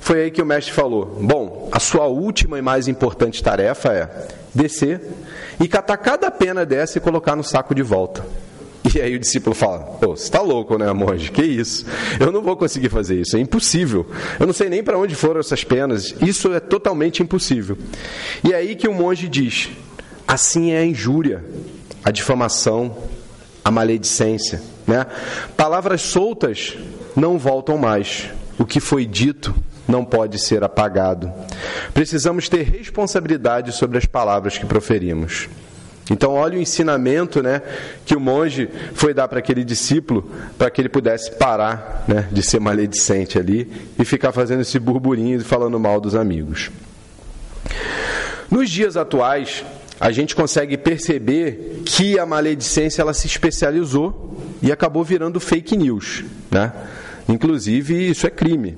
Foi 0.00 0.22
aí 0.22 0.30
que 0.30 0.40
o 0.40 0.46
mestre 0.46 0.72
falou: 0.72 1.18
Bom, 1.20 1.68
a 1.72 1.80
sua 1.80 2.06
última 2.06 2.58
e 2.58 2.62
mais 2.62 2.88
importante 2.88 3.42
tarefa 3.42 3.92
é 3.92 4.28
descer 4.54 5.00
e 5.60 5.68
catar 5.68 5.96
cada 5.98 6.30
pena 6.30 6.64
dessa 6.64 6.98
e 6.98 7.00
colocar 7.00 7.36
no 7.36 7.44
saco 7.44 7.74
de 7.74 7.82
volta. 7.82 8.24
E 8.94 9.00
aí 9.00 9.14
o 9.14 9.18
discípulo 9.18 9.54
fala: 9.54 9.80
Pô, 9.80 10.16
você 10.16 10.24
está 10.24 10.40
louco, 10.40 10.78
né, 10.78 10.92
monge? 10.92 11.30
Que 11.30 11.42
isso? 11.42 11.84
Eu 12.18 12.32
não 12.32 12.42
vou 12.42 12.56
conseguir 12.56 12.88
fazer 12.88 13.20
isso, 13.20 13.36
é 13.36 13.40
impossível. 13.40 14.06
Eu 14.38 14.46
não 14.46 14.52
sei 14.52 14.68
nem 14.68 14.82
para 14.82 14.98
onde 14.98 15.14
foram 15.14 15.40
essas 15.40 15.64
penas, 15.64 16.14
isso 16.20 16.52
é 16.52 16.60
totalmente 16.60 17.22
impossível. 17.22 17.76
E 18.42 18.52
é 18.52 18.56
aí 18.56 18.76
que 18.76 18.88
o 18.88 18.94
monge 18.94 19.28
diz: 19.28 19.70
Assim 20.26 20.72
é 20.72 20.78
a 20.78 20.84
injúria, 20.84 21.44
a 22.04 22.10
difamação, 22.10 22.96
a 23.64 23.70
maledicência. 23.70 24.62
Né? 24.86 25.06
Palavras 25.56 26.02
soltas 26.02 26.76
não 27.14 27.38
voltam 27.38 27.76
mais. 27.76 28.30
O 28.58 28.64
que 28.64 28.80
foi 28.80 29.06
dito 29.06 29.54
não 29.86 30.04
pode 30.04 30.38
ser 30.38 30.64
apagado. 30.64 31.32
Precisamos 31.94 32.48
ter 32.48 32.62
responsabilidade 32.62 33.72
sobre 33.72 33.98
as 33.98 34.04
palavras 34.04 34.58
que 34.58 34.66
proferimos. 34.66 35.48
Então, 36.10 36.32
olha 36.32 36.58
o 36.58 36.60
ensinamento 36.60 37.42
né, 37.42 37.60
que 38.06 38.16
o 38.16 38.20
monge 38.20 38.68
foi 38.94 39.12
dar 39.12 39.28
para 39.28 39.38
aquele 39.38 39.62
discípulo, 39.62 40.30
para 40.56 40.70
que 40.70 40.80
ele 40.80 40.88
pudesse 40.88 41.32
parar 41.32 42.04
né, 42.08 42.26
de 42.32 42.42
ser 42.42 42.60
maledicente 42.60 43.38
ali 43.38 43.70
e 43.98 44.04
ficar 44.04 44.32
fazendo 44.32 44.62
esse 44.62 44.78
burburinho 44.78 45.40
e 45.40 45.44
falando 45.44 45.78
mal 45.78 46.00
dos 46.00 46.14
amigos. 46.14 46.70
Nos 48.50 48.70
dias 48.70 48.96
atuais, 48.96 49.64
a 50.00 50.10
gente 50.10 50.34
consegue 50.34 50.78
perceber 50.78 51.82
que 51.84 52.18
a 52.18 52.24
maledicência 52.24 53.02
ela 53.02 53.12
se 53.12 53.26
especializou 53.26 54.36
e 54.62 54.72
acabou 54.72 55.04
virando 55.04 55.38
fake 55.38 55.76
news. 55.76 56.24
Né? 56.50 56.72
Inclusive, 57.28 58.10
isso 58.10 58.26
é 58.26 58.30
crime. 58.30 58.76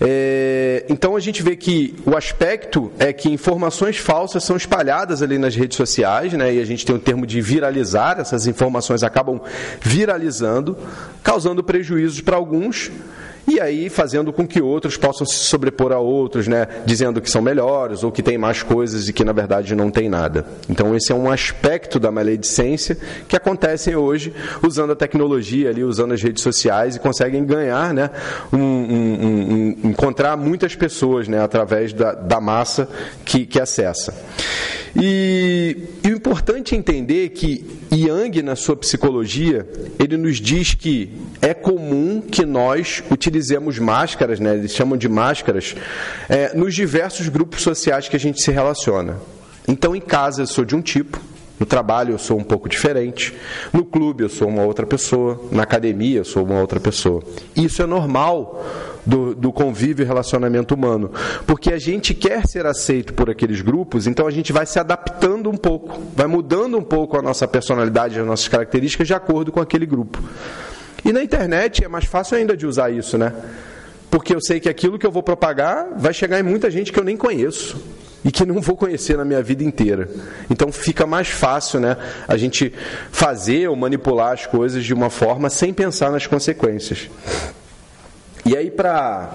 É, 0.00 0.86
então 0.88 1.14
a 1.14 1.20
gente 1.20 1.42
vê 1.42 1.54
que 1.54 1.94
o 2.06 2.16
aspecto 2.16 2.90
é 2.98 3.12
que 3.12 3.28
informações 3.28 3.98
falsas 3.98 4.42
são 4.42 4.56
espalhadas 4.56 5.22
ali 5.22 5.36
nas 5.36 5.54
redes 5.54 5.76
sociais, 5.76 6.32
né, 6.32 6.54
e 6.54 6.60
a 6.60 6.64
gente 6.64 6.86
tem 6.86 6.96
o 6.96 6.98
termo 6.98 7.26
de 7.26 7.40
viralizar, 7.42 8.18
essas 8.18 8.46
informações 8.46 9.02
acabam 9.02 9.40
viralizando, 9.82 10.76
causando 11.22 11.62
prejuízos 11.62 12.22
para 12.22 12.36
alguns 12.36 12.90
e 13.50 13.60
aí 13.60 13.88
fazendo 13.88 14.32
com 14.32 14.46
que 14.46 14.62
outros 14.62 14.96
possam 14.96 15.26
se 15.26 15.34
sobrepor 15.34 15.90
a 15.90 15.98
outros, 15.98 16.46
né, 16.46 16.68
dizendo 16.86 17.20
que 17.20 17.28
são 17.28 17.42
melhores 17.42 18.04
ou 18.04 18.12
que 18.12 18.22
têm 18.22 18.38
mais 18.38 18.62
coisas 18.62 19.08
e 19.08 19.12
que 19.12 19.24
na 19.24 19.32
verdade 19.32 19.74
não 19.74 19.90
tem 19.90 20.08
nada. 20.08 20.46
Então 20.68 20.94
esse 20.94 21.10
é 21.10 21.14
um 21.14 21.28
aspecto 21.28 21.98
da 21.98 22.12
maledicência 22.12 22.96
que 23.28 23.34
acontecem 23.34 23.96
hoje 23.96 24.32
usando 24.62 24.92
a 24.92 24.96
tecnologia 24.96 25.68
ali, 25.70 25.82
usando 25.82 26.14
as 26.14 26.22
redes 26.22 26.44
sociais 26.44 26.94
e 26.94 27.00
conseguem 27.00 27.44
ganhar, 27.44 27.92
né, 27.92 28.10
um, 28.52 28.58
um, 28.58 29.76
um, 29.84 29.90
encontrar 29.90 30.36
muitas 30.36 30.76
pessoas, 30.76 31.26
né, 31.26 31.42
através 31.42 31.92
da, 31.92 32.12
da 32.12 32.40
massa 32.40 32.88
que, 33.24 33.46
que 33.46 33.60
acessa. 33.60 34.14
E, 34.96 35.76
e, 36.02 36.08
o 36.08 36.16
importante 36.16 36.74
é 36.74 36.78
entender 36.78 37.30
que 37.30 37.64
Yang, 37.92 38.42
na 38.42 38.56
sua 38.56 38.76
psicologia, 38.76 39.68
ele 39.98 40.16
nos 40.16 40.38
diz 40.38 40.74
que 40.74 41.10
é 41.40 41.54
comum 41.54 42.20
que 42.20 42.44
nós 42.44 43.02
utilizemos 43.10 43.78
máscaras, 43.78 44.40
né, 44.40 44.54
eles 44.54 44.72
chamam 44.72 44.96
de 44.96 45.08
máscaras, 45.08 45.74
é, 46.28 46.54
nos 46.54 46.74
diversos 46.74 47.28
grupos 47.28 47.62
sociais 47.62 48.08
que 48.08 48.16
a 48.16 48.20
gente 48.20 48.40
se 48.40 48.50
relaciona. 48.50 49.16
Então, 49.68 49.94
em 49.94 50.00
casa 50.00 50.42
eu 50.42 50.46
sou 50.46 50.64
de 50.64 50.74
um 50.74 50.80
tipo, 50.80 51.20
no 51.58 51.66
trabalho 51.66 52.14
eu 52.14 52.18
sou 52.18 52.38
um 52.38 52.42
pouco 52.42 52.68
diferente, 52.68 53.34
no 53.72 53.84
clube 53.84 54.24
eu 54.24 54.28
sou 54.28 54.48
uma 54.48 54.62
outra 54.62 54.86
pessoa, 54.86 55.40
na 55.52 55.62
academia 55.62 56.18
eu 56.18 56.24
sou 56.24 56.44
uma 56.44 56.60
outra 56.60 56.80
pessoa. 56.80 57.22
Isso 57.54 57.82
é 57.82 57.86
normal 57.86 58.64
do, 59.04 59.34
do 59.34 59.52
convívio 59.52 60.02
e 60.02 60.06
relacionamento 60.06 60.74
humano. 60.74 61.10
Porque 61.46 61.72
a 61.72 61.78
gente 61.78 62.14
quer 62.14 62.46
ser 62.46 62.66
aceito 62.66 63.14
por 63.14 63.30
aqueles 63.30 63.60
grupos, 63.60 64.06
então 64.06 64.26
a 64.26 64.30
gente 64.30 64.52
vai 64.52 64.66
se 64.66 64.78
adaptando 64.78 65.50
um 65.50 65.56
pouco, 65.56 66.00
vai 66.14 66.26
mudando 66.26 66.76
um 66.76 66.82
pouco 66.82 67.18
a 67.18 67.22
nossa 67.22 67.46
personalidade, 67.46 68.18
as 68.18 68.26
nossas 68.26 68.48
características 68.48 69.06
de 69.06 69.14
acordo 69.14 69.52
com 69.52 69.60
aquele 69.60 69.86
grupo. 69.86 70.22
E 71.04 71.12
na 71.12 71.22
internet 71.22 71.84
é 71.84 71.88
mais 71.88 72.04
fácil 72.04 72.36
ainda 72.36 72.56
de 72.56 72.66
usar 72.66 72.90
isso, 72.90 73.16
né? 73.16 73.32
Porque 74.10 74.34
eu 74.34 74.40
sei 74.40 74.58
que 74.60 74.68
aquilo 74.68 74.98
que 74.98 75.06
eu 75.06 75.10
vou 75.12 75.22
propagar 75.22 75.88
vai 75.96 76.12
chegar 76.12 76.38
em 76.40 76.42
muita 76.42 76.70
gente 76.70 76.92
que 76.92 76.98
eu 76.98 77.04
nem 77.04 77.16
conheço 77.16 77.80
e 78.24 78.30
que 78.30 78.44
não 78.44 78.60
vou 78.60 78.76
conhecer 78.76 79.16
na 79.16 79.24
minha 79.24 79.42
vida 79.42 79.62
inteira. 79.64 80.08
Então 80.50 80.70
fica 80.70 81.06
mais 81.06 81.28
fácil, 81.28 81.80
né, 81.80 81.96
a 82.28 82.36
gente 82.36 82.72
fazer 83.10 83.68
ou 83.68 83.76
manipular 83.76 84.32
as 84.32 84.46
coisas 84.46 84.84
de 84.84 84.92
uma 84.92 85.08
forma 85.08 85.48
sem 85.48 85.72
pensar 85.72 86.10
nas 86.10 86.26
consequências. 86.26 87.08
E 88.44 88.56
aí, 88.56 88.70
para 88.70 89.30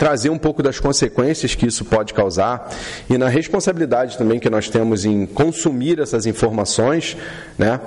trazer 0.00 0.30
um 0.30 0.38
pouco 0.38 0.62
das 0.62 0.80
consequências 0.80 1.54
que 1.54 1.66
isso 1.66 1.84
pode 1.84 2.14
causar 2.14 2.74
e 3.08 3.18
na 3.18 3.28
responsabilidade 3.28 4.16
também 4.16 4.40
que 4.40 4.48
nós 4.48 4.66
temos 4.66 5.04
em 5.04 5.26
consumir 5.26 6.00
essas 6.00 6.24
informações, 6.24 7.18
né? 7.58 7.78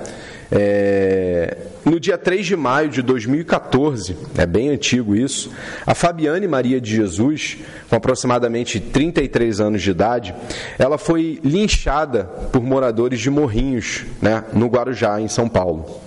É, 0.51 1.57
no 1.83 1.99
dia 1.99 2.15
3 2.15 2.45
de 2.45 2.55
maio 2.55 2.88
de 2.88 3.01
2014, 3.01 4.15
é 4.38 4.45
bem 4.45 4.69
antigo 4.69 5.15
isso, 5.15 5.51
a 5.83 5.95
Fabiane 5.95 6.47
Maria 6.47 6.79
de 6.79 6.95
Jesus, 6.95 7.57
com 7.89 7.95
aproximadamente 7.95 8.79
33 8.79 9.59
anos 9.59 9.81
de 9.81 9.89
idade, 9.89 10.36
ela 10.77 10.99
foi 10.99 11.39
linchada 11.43 12.25
por 12.51 12.62
moradores 12.62 13.19
de 13.19 13.31
Morrinhos, 13.31 14.05
né, 14.21 14.43
no 14.53 14.67
Guarujá, 14.67 15.19
em 15.19 15.27
São 15.27 15.49
Paulo. 15.49 15.99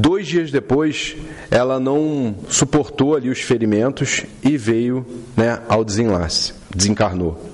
Dois 0.00 0.28
dias 0.28 0.52
depois, 0.52 1.16
ela 1.50 1.80
não 1.80 2.36
suportou 2.48 3.16
ali 3.16 3.28
os 3.30 3.40
ferimentos 3.40 4.24
e 4.44 4.56
veio 4.56 5.04
né, 5.36 5.58
ao 5.68 5.84
desenlace, 5.84 6.54
desencarnou. 6.72 7.44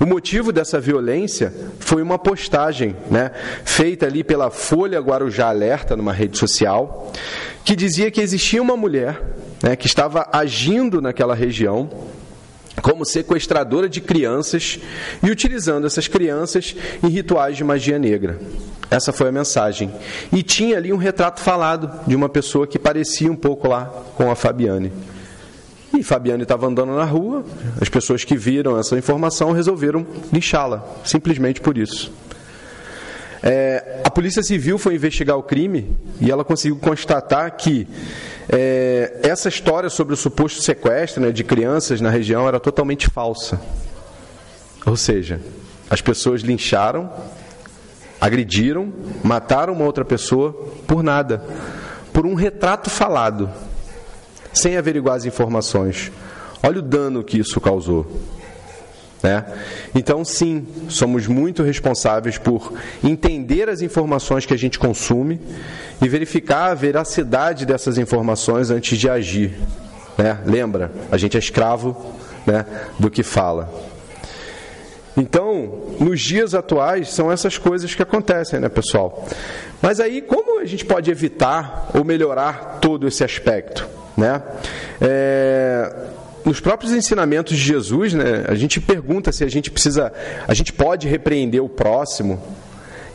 O 0.00 0.04
motivo 0.04 0.50
dessa 0.50 0.80
violência 0.80 1.54
foi 1.78 2.02
uma 2.02 2.18
postagem 2.18 2.96
né, 3.08 3.30
feita 3.64 4.06
ali 4.06 4.24
pela 4.24 4.50
Folha 4.50 4.98
Guarujá 4.98 5.50
Alerta, 5.50 5.96
numa 5.96 6.12
rede 6.12 6.36
social, 6.36 7.12
que 7.64 7.76
dizia 7.76 8.10
que 8.10 8.20
existia 8.20 8.60
uma 8.60 8.76
mulher 8.76 9.22
né, 9.62 9.76
que 9.76 9.86
estava 9.86 10.28
agindo 10.32 11.00
naquela 11.00 11.34
região 11.34 11.88
como 12.82 13.04
sequestradora 13.04 13.88
de 13.88 14.00
crianças 14.00 14.80
e 15.22 15.30
utilizando 15.30 15.86
essas 15.86 16.08
crianças 16.08 16.74
em 17.04 17.08
rituais 17.08 17.56
de 17.56 17.62
magia 17.62 18.00
negra. 18.00 18.36
Essa 18.90 19.12
foi 19.12 19.28
a 19.28 19.32
mensagem. 19.32 19.92
E 20.32 20.42
tinha 20.42 20.76
ali 20.76 20.92
um 20.92 20.96
retrato 20.96 21.40
falado 21.40 21.90
de 22.06 22.16
uma 22.16 22.28
pessoa 22.28 22.66
que 22.66 22.78
parecia 22.78 23.30
um 23.30 23.36
pouco 23.36 23.68
lá 23.68 23.84
com 24.16 24.30
a 24.30 24.34
Fabiane. 24.34 24.92
E 25.92 26.02
Fabiane 26.02 26.42
estava 26.42 26.66
andando 26.66 26.94
na 26.94 27.04
rua, 27.04 27.44
as 27.80 27.88
pessoas 27.88 28.24
que 28.24 28.36
viram 28.36 28.78
essa 28.78 28.96
informação 28.96 29.52
resolveram 29.52 30.06
lixá-la, 30.32 30.84
simplesmente 31.04 31.60
por 31.60 31.76
isso. 31.76 32.12
É, 33.42 34.00
a 34.04 34.10
Polícia 34.10 34.42
Civil 34.42 34.78
foi 34.78 34.94
investigar 34.94 35.36
o 35.36 35.42
crime 35.42 35.96
e 36.20 36.30
ela 36.30 36.44
conseguiu 36.44 36.76
constatar 36.76 37.56
que 37.56 37.86
é, 38.48 39.20
essa 39.22 39.48
história 39.48 39.88
sobre 39.88 40.14
o 40.14 40.16
suposto 40.16 40.62
sequestro 40.62 41.22
né, 41.22 41.30
de 41.30 41.44
crianças 41.44 42.00
na 42.00 42.10
região 42.10 42.48
era 42.48 42.58
totalmente 42.58 43.08
falsa. 43.08 43.60
Ou 44.84 44.96
seja, 44.96 45.40
as 45.88 46.00
pessoas 46.00 46.42
lincharam, 46.42 47.10
agrediram, 48.20 48.92
mataram 49.22 49.72
uma 49.72 49.84
outra 49.84 50.04
pessoa 50.04 50.52
por 50.86 51.02
nada, 51.02 51.42
por 52.12 52.26
um 52.26 52.34
retrato 52.34 52.90
falado, 52.90 53.50
sem 54.52 54.76
averiguar 54.76 55.16
as 55.16 55.24
informações. 55.24 56.10
Olha 56.62 56.80
o 56.80 56.82
dano 56.82 57.22
que 57.22 57.38
isso 57.38 57.60
causou. 57.60 58.06
Né? 59.22 59.44
Então, 59.94 60.24
sim, 60.24 60.66
somos 60.88 61.26
muito 61.26 61.62
responsáveis 61.62 62.38
por 62.38 62.72
entender 63.02 63.68
as 63.68 63.82
informações 63.82 64.46
que 64.46 64.54
a 64.54 64.58
gente 64.58 64.78
consome 64.78 65.40
e 66.00 66.08
verificar 66.08 66.70
a 66.70 66.74
veracidade 66.74 67.66
dessas 67.66 67.98
informações 67.98 68.70
antes 68.70 68.96
de 68.96 69.08
agir. 69.08 69.58
Né? 70.16 70.38
Lembra, 70.44 70.92
a 71.10 71.16
gente 71.16 71.36
é 71.36 71.40
escravo 71.40 72.14
né, 72.46 72.64
do 72.98 73.10
que 73.10 73.22
fala. 73.22 73.72
Então, 75.18 75.96
nos 75.98 76.20
dias 76.20 76.54
atuais, 76.54 77.08
são 77.10 77.30
essas 77.30 77.58
coisas 77.58 77.92
que 77.92 78.02
acontecem, 78.02 78.60
né, 78.60 78.68
pessoal? 78.68 79.26
Mas 79.82 79.98
aí, 79.98 80.22
como 80.22 80.60
a 80.60 80.64
gente 80.64 80.84
pode 80.84 81.10
evitar 81.10 81.90
ou 81.92 82.04
melhorar 82.04 82.78
todo 82.80 83.06
esse 83.06 83.24
aspecto? 83.24 83.86
Né? 84.16 84.40
É, 85.00 85.92
nos 86.44 86.60
próprios 86.60 86.92
ensinamentos 86.92 87.56
de 87.56 87.62
Jesus, 87.62 88.14
né, 88.14 88.44
a 88.48 88.54
gente 88.54 88.80
pergunta 88.80 89.32
se 89.32 89.42
a 89.42 89.48
gente 89.48 89.70
precisa, 89.70 90.12
a 90.46 90.54
gente 90.54 90.72
pode 90.72 91.08
repreender 91.08 91.62
o 91.62 91.68
próximo. 91.68 92.40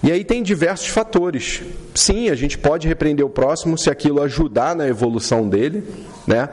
E 0.04 0.12
aí 0.12 0.26
tem 0.26 0.44
diversos 0.44 0.88
fatores. 0.88 1.62
Sim, 1.96 2.30
a 2.30 2.36
gente 2.36 2.58
pode 2.58 2.89
repreender 2.89 3.26
o 3.26 3.30
próximo 3.30 3.78
se 3.78 3.89
aquilo 3.89 4.22
ajudar 4.22 4.76
na 4.76 4.86
evolução 4.86 5.48
dele, 5.48 5.82
né? 6.28 6.50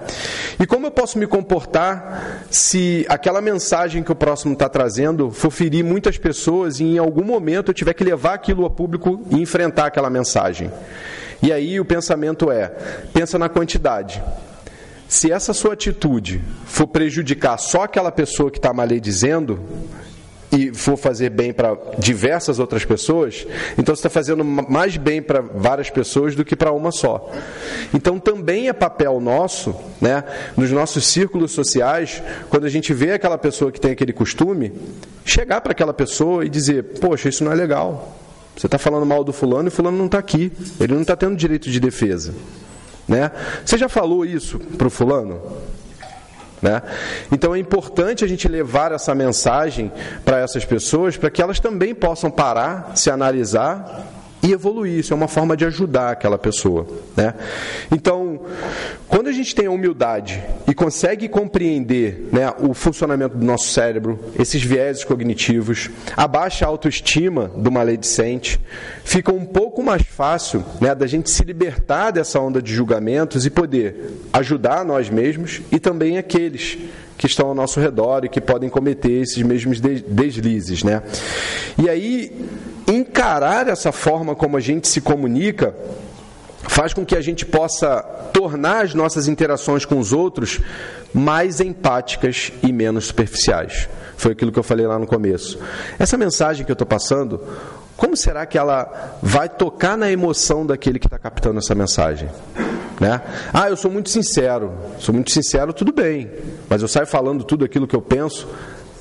E 0.59 0.65
como 0.65 0.87
eu 0.87 0.91
posso 0.93 1.19
me 1.19 1.27
comportar 1.27 2.45
se 2.49 3.05
aquela 3.09 3.41
mensagem 3.41 4.05
que 4.05 4.13
o 4.13 4.15
próximo 4.15 4.53
está 4.53 4.69
trazendo 4.69 5.33
for 5.33 5.51
ferir 5.51 5.85
muitas 5.85 6.17
pessoas 6.17 6.79
e 6.79 6.85
em 6.85 6.99
algum 6.99 7.25
momento 7.25 7.71
eu 7.71 7.75
tiver 7.75 7.93
que 7.93 8.05
levar 8.05 8.35
aquilo 8.35 8.63
ao 8.63 8.71
público 8.71 9.21
e 9.31 9.41
enfrentar 9.41 9.87
aquela 9.87 10.09
mensagem? 10.09 10.71
E 11.43 11.53
aí 11.53 11.81
o 11.81 11.85
pensamento 11.85 12.53
é: 12.53 12.69
pensa 13.13 13.37
na 13.37 13.49
quantidade. 13.49 14.23
Se 15.09 15.33
essa 15.33 15.53
sua 15.53 15.73
atitude 15.73 16.41
for 16.67 16.87
prejudicar 16.87 17.59
só 17.59 17.83
aquela 17.83 18.13
pessoa 18.13 18.49
que 18.49 18.59
está 18.59 18.73
maledizendo 18.73 19.59
e 20.53 20.73
for 20.75 20.97
fazer 20.97 21.31
bem 21.31 21.53
para 21.53 21.77
diversas 21.99 22.59
outras 22.59 22.85
pessoas, 22.85 23.47
então 23.79 23.95
você 23.95 24.01
está 24.01 24.11
fazendo 24.11 24.45
mais 24.45 24.97
bem 24.97 25.23
para 25.23 25.41
várias 25.41 25.91
pessoas 25.91 26.35
do 26.35 26.45
que 26.45 26.57
para 26.57 26.73
uma 26.73 26.91
só. 26.91 27.31
Então 27.95 28.19
também 28.19 28.69
é 28.69 28.73
papel 28.73 29.21
nosso, 29.21 29.75
né, 30.01 30.25
nos 30.57 30.71
nossos 30.71 31.07
círculos 31.07 31.53
sociais, 31.53 32.23
quando 32.49 32.65
a 32.65 32.69
gente 32.69 32.93
vê 32.93 33.13
aquela 33.13 33.39
pessoa 33.39 33.71
que 33.71 33.81
tem 33.81 33.93
aquele 33.93 34.13
costume, 34.13 34.73
chegar 35.25 35.61
para 35.61 35.73
aquela 35.73 35.95
pessoa 35.95 36.45
e 36.45 36.49
dizer: 36.49 36.83
Poxa, 37.01 37.29
isso 37.29 37.45
não 37.45 37.53
é 37.53 37.55
legal. 37.55 38.17
Você 38.57 38.67
está 38.67 38.79
falando 38.79 39.07
mal 39.07 39.25
do 39.25 39.33
fulano 39.33 39.69
e 39.69 39.71
fulano 39.71 39.97
não 39.97 40.07
está 40.07 40.19
aqui. 40.19 40.53
Ele 40.79 40.93
não 40.93 41.03
está 41.03 41.17
tendo 41.17 41.37
direito 41.37 41.71
de 41.71 41.81
defesa. 41.81 42.35
Né? 43.09 43.31
Você 43.65 43.79
já 43.79 43.89
falou 43.89 44.25
isso 44.25 44.59
para 44.59 44.87
o 44.87 44.91
fulano? 44.91 45.41
Né? 46.61 46.83
Então 47.33 47.55
é 47.55 47.59
importante 47.59 48.25
a 48.25 48.29
gente 48.29 48.46
levar 48.46 48.92
essa 48.92 49.14
mensagem 49.14 49.90
para 50.25 50.38
essas 50.38 50.64
pessoas 50.64 51.16
para 51.16 51.31
que 51.31 51.40
elas 51.40 51.59
também 51.59 51.94
possam 51.94 52.31
parar, 52.31 52.92
se 52.94 53.11
analisar 53.11 54.20
e 54.42 54.53
evoluir. 54.53 54.98
Isso 54.98 55.12
é 55.12 55.16
uma 55.16 55.29
forma 55.29 55.57
de 55.57 55.64
ajudar 55.64 56.11
aquela 56.11 56.38
pessoa. 56.38 56.87
Né? 57.16 57.35
Então, 57.90 58.40
quando 59.09 59.29
a 59.29 59.33
gente 59.33 59.55
tem 59.55 59.66
a 59.66 59.70
humildade 59.70 60.42
e 60.66 60.74
consegue 60.74 61.29
compreender 61.29 62.29
né, 62.33 62.53
o 62.59 62.74
funcionamento 62.74 63.37
do 63.37 63.44
nosso 63.44 63.68
cérebro, 63.70 64.18
esses 64.38 64.62
viéses 64.62 65.05
cognitivos, 65.05 65.90
a 66.16 66.26
baixa 66.26 66.66
autoestima 66.66 67.48
do 67.48 67.70
maledicente, 67.70 68.61
fica 69.05 69.33
um 69.33 69.44
pouco 69.44 69.83
mais 69.83 70.03
fácil 70.03 70.64
né, 70.81 70.94
da 70.94 71.07
gente 71.07 71.31
se 71.31 71.42
libertar 71.44 72.11
dessa 72.11 72.40
onda 72.40 72.62
de 72.62 72.74
julgamentos 72.74 73.44
e 73.44 73.50
poder 73.50 74.12
ajudar 74.33 74.85
nós 74.85 75.11
mesmos 75.11 75.61
e 75.70 75.79
também 75.79 76.18
aqueles 76.18 76.79
que 77.21 77.27
estão 77.27 77.49
ao 77.49 77.55
nosso 77.55 77.79
redor 77.79 78.25
e 78.25 78.31
que 78.31 78.41
podem 78.41 78.71
cometer 78.71 79.13
esses 79.13 79.43
mesmos 79.43 79.79
deslizes, 79.79 80.83
né? 80.83 81.03
E 81.77 81.87
aí 81.87 82.49
encarar 82.89 83.69
essa 83.69 83.93
forma 83.93 84.35
como 84.35 84.57
a 84.57 84.61
gente 84.61 84.89
se 84.89 85.03
comunica 85.03 85.75
faz 86.63 86.95
com 86.95 87.05
que 87.05 87.15
a 87.15 87.21
gente 87.21 87.45
possa 87.45 88.01
tornar 88.33 88.87
as 88.87 88.95
nossas 88.95 89.29
interações 89.29 89.85
com 89.85 89.99
os 89.99 90.15
outros 90.15 90.61
mais 91.13 91.61
empáticas 91.61 92.53
e 92.63 92.73
menos 92.73 93.09
superficiais. 93.09 93.87
Foi 94.17 94.33
aquilo 94.33 94.51
que 94.51 94.59
eu 94.59 94.63
falei 94.63 94.87
lá 94.87 94.99
no 94.99 95.07
começo. 95.07 95.59
Essa 95.99 96.17
mensagem 96.17 96.65
que 96.65 96.73
eu 96.73 96.75
estou 96.75 96.87
passando, 96.87 97.39
como 97.99 98.17
será 98.17 98.47
que 98.47 98.57
ela 98.57 99.19
vai 99.21 99.47
tocar 99.47 99.99
na 99.99 100.11
emoção 100.11 100.65
daquele 100.65 100.99
que 100.99 101.07
está 101.07 101.19
captando 101.19 101.59
essa 101.59 101.75
mensagem? 101.75 102.31
Né? 103.01 103.21
Ah, 103.53 103.71
eu 103.71 103.77
sou 103.77 103.91
muito 103.91 104.11
sincero. 104.11 104.73
Sou 104.99 105.15
muito 105.15 105.31
sincero, 105.31 105.73
tudo 105.73 105.91
bem. 105.91 106.31
Mas 106.69 106.83
eu 106.83 106.89
saio 106.89 107.07
falando 107.07 107.43
tudo 107.43 107.65
aquilo 107.65 107.89
que 107.89 107.97
eu 107.97 108.03
penso 108.03 108.47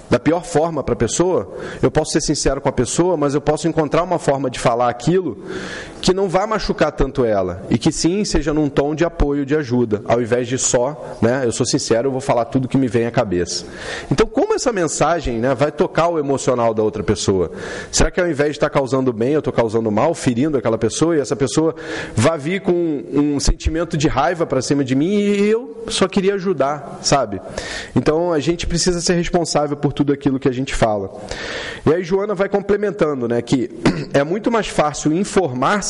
da 0.09 0.19
pior 0.19 0.43
forma 0.43 0.83
para 0.83 0.93
a 0.93 0.97
pessoa, 0.97 1.55
eu 1.83 1.91
posso 1.91 2.11
ser 2.11 2.21
sincero 2.21 2.59
com 2.59 2.67
a 2.67 2.71
pessoa, 2.71 3.15
mas 3.15 3.35
eu 3.35 3.41
posso 3.41 3.67
encontrar 3.67 4.01
uma 4.01 4.17
forma 4.17 4.49
de 4.49 4.59
falar 4.59 4.89
aquilo 4.89 5.37
que 6.01 6.13
não 6.13 6.29
vá 6.29 6.47
machucar 6.47 6.91
tanto 6.91 7.25
ela 7.25 7.63
e 7.69 7.77
que 7.77 7.91
sim 7.91 8.23
seja 8.23 8.53
num 8.53 8.69
tom 8.69 8.95
de 8.95 9.03
apoio, 9.03 9.45
de 9.45 9.55
ajuda, 9.55 10.01
ao 10.05 10.21
invés 10.21 10.47
de 10.47 10.57
só, 10.57 11.17
né, 11.21 11.41
eu 11.45 11.51
sou 11.51 11.65
sincero, 11.65 12.07
eu 12.07 12.11
vou 12.11 12.21
falar 12.21 12.45
tudo 12.45 12.67
que 12.67 12.77
me 12.77 12.87
vem 12.87 13.05
à 13.05 13.11
cabeça. 13.11 13.65
Então, 14.11 14.25
como 14.25 14.53
essa 14.53 14.71
mensagem 14.71 15.39
né, 15.39 15.53
vai 15.53 15.71
tocar 15.71 16.07
o 16.07 16.19
emocional 16.19 16.73
da 16.73 16.83
outra 16.83 17.03
pessoa? 17.03 17.51
Será 17.91 18.09
que 18.09 18.19
ao 18.19 18.29
invés 18.29 18.51
de 18.51 18.57
estar 18.57 18.69
causando 18.69 19.11
bem, 19.11 19.33
eu 19.33 19.39
estou 19.39 19.53
causando 19.53 19.91
mal, 19.91 20.13
ferindo 20.13 20.57
aquela 20.57 20.77
pessoa 20.77 21.15
e 21.15 21.19
essa 21.19 21.35
pessoa 21.35 21.75
vai 22.15 22.37
vir 22.37 22.61
com 22.61 23.03
um 23.11 23.39
sentimento 23.39 23.97
de 23.97 24.07
raiva 24.07 24.45
para 24.45 24.61
cima 24.61 24.83
de 24.83 24.95
mim 24.95 25.13
e 25.13 25.49
eu 25.49 25.83
só 25.87 26.07
queria 26.07 26.35
ajudar, 26.35 26.99
sabe? 27.01 27.41
Então, 27.95 28.31
a 28.31 28.39
gente 28.39 28.67
precisa 28.67 29.01
ser 29.01 29.13
responsável 29.13 29.75
por 29.75 29.93
tudo 29.93 30.13
aquilo 30.13 30.39
que 30.39 30.47
a 30.47 30.53
gente 30.53 30.73
fala. 30.73 31.11
E 31.85 31.93
aí 31.93 32.03
Joana 32.03 32.35
vai 32.35 32.47
complementando, 32.47 33.27
né, 33.27 33.41
que 33.41 33.69
é 34.13 34.23
muito 34.23 34.51
mais 34.51 34.67
fácil 34.67 35.11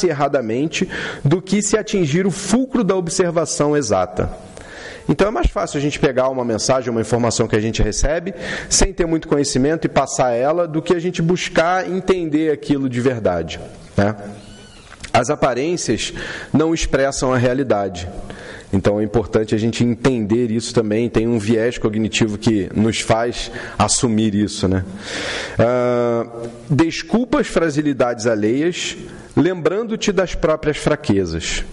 erradamente 0.07 0.89
do 1.23 1.41
que 1.41 1.61
se 1.61 1.77
atingir 1.77 2.25
o 2.25 2.31
fulcro 2.31 2.83
da 2.83 2.95
observação 2.95 3.75
exata. 3.75 4.29
Então 5.09 5.27
é 5.27 5.31
mais 5.31 5.47
fácil 5.47 5.79
a 5.79 5.81
gente 5.81 5.99
pegar 5.99 6.29
uma 6.29 6.45
mensagem, 6.45 6.91
uma 6.91 7.01
informação 7.01 7.47
que 7.47 7.55
a 7.55 7.59
gente 7.59 7.81
recebe, 7.81 8.33
sem 8.69 8.93
ter 8.93 9.07
muito 9.07 9.27
conhecimento 9.27 9.85
e 9.85 9.89
passar 9.89 10.33
ela, 10.33 10.67
do 10.67 10.83
que 10.83 10.93
a 10.93 10.99
gente 10.99 11.19
buscar 11.19 11.89
entender 11.89 12.51
aquilo 12.51 12.87
de 12.87 13.01
verdade. 13.01 13.59
Né? 13.97 14.15
As 15.11 15.31
aparências 15.31 16.13
não 16.53 16.75
expressam 16.75 17.33
a 17.33 17.37
realidade. 17.37 18.07
Então 18.71 18.99
é 18.99 19.03
importante 19.03 19.55
a 19.55 19.57
gente 19.57 19.83
entender 19.83 20.51
isso 20.51 20.73
também. 20.73 21.09
Tem 21.09 21.27
um 21.27 21.39
viés 21.39 21.77
cognitivo 21.77 22.37
que 22.37 22.69
nos 22.75 22.99
faz 23.01 23.51
assumir 23.77 24.35
isso. 24.35 24.67
Né? 24.67 24.85
Uh, 25.57 26.49
desculpa 26.69 27.39
as 27.39 27.47
fragilidades 27.47 28.27
alheias, 28.27 28.95
lembrando-te 29.35 30.11
das 30.11 30.35
próprias 30.35 30.77
fraquezas. 30.77 31.63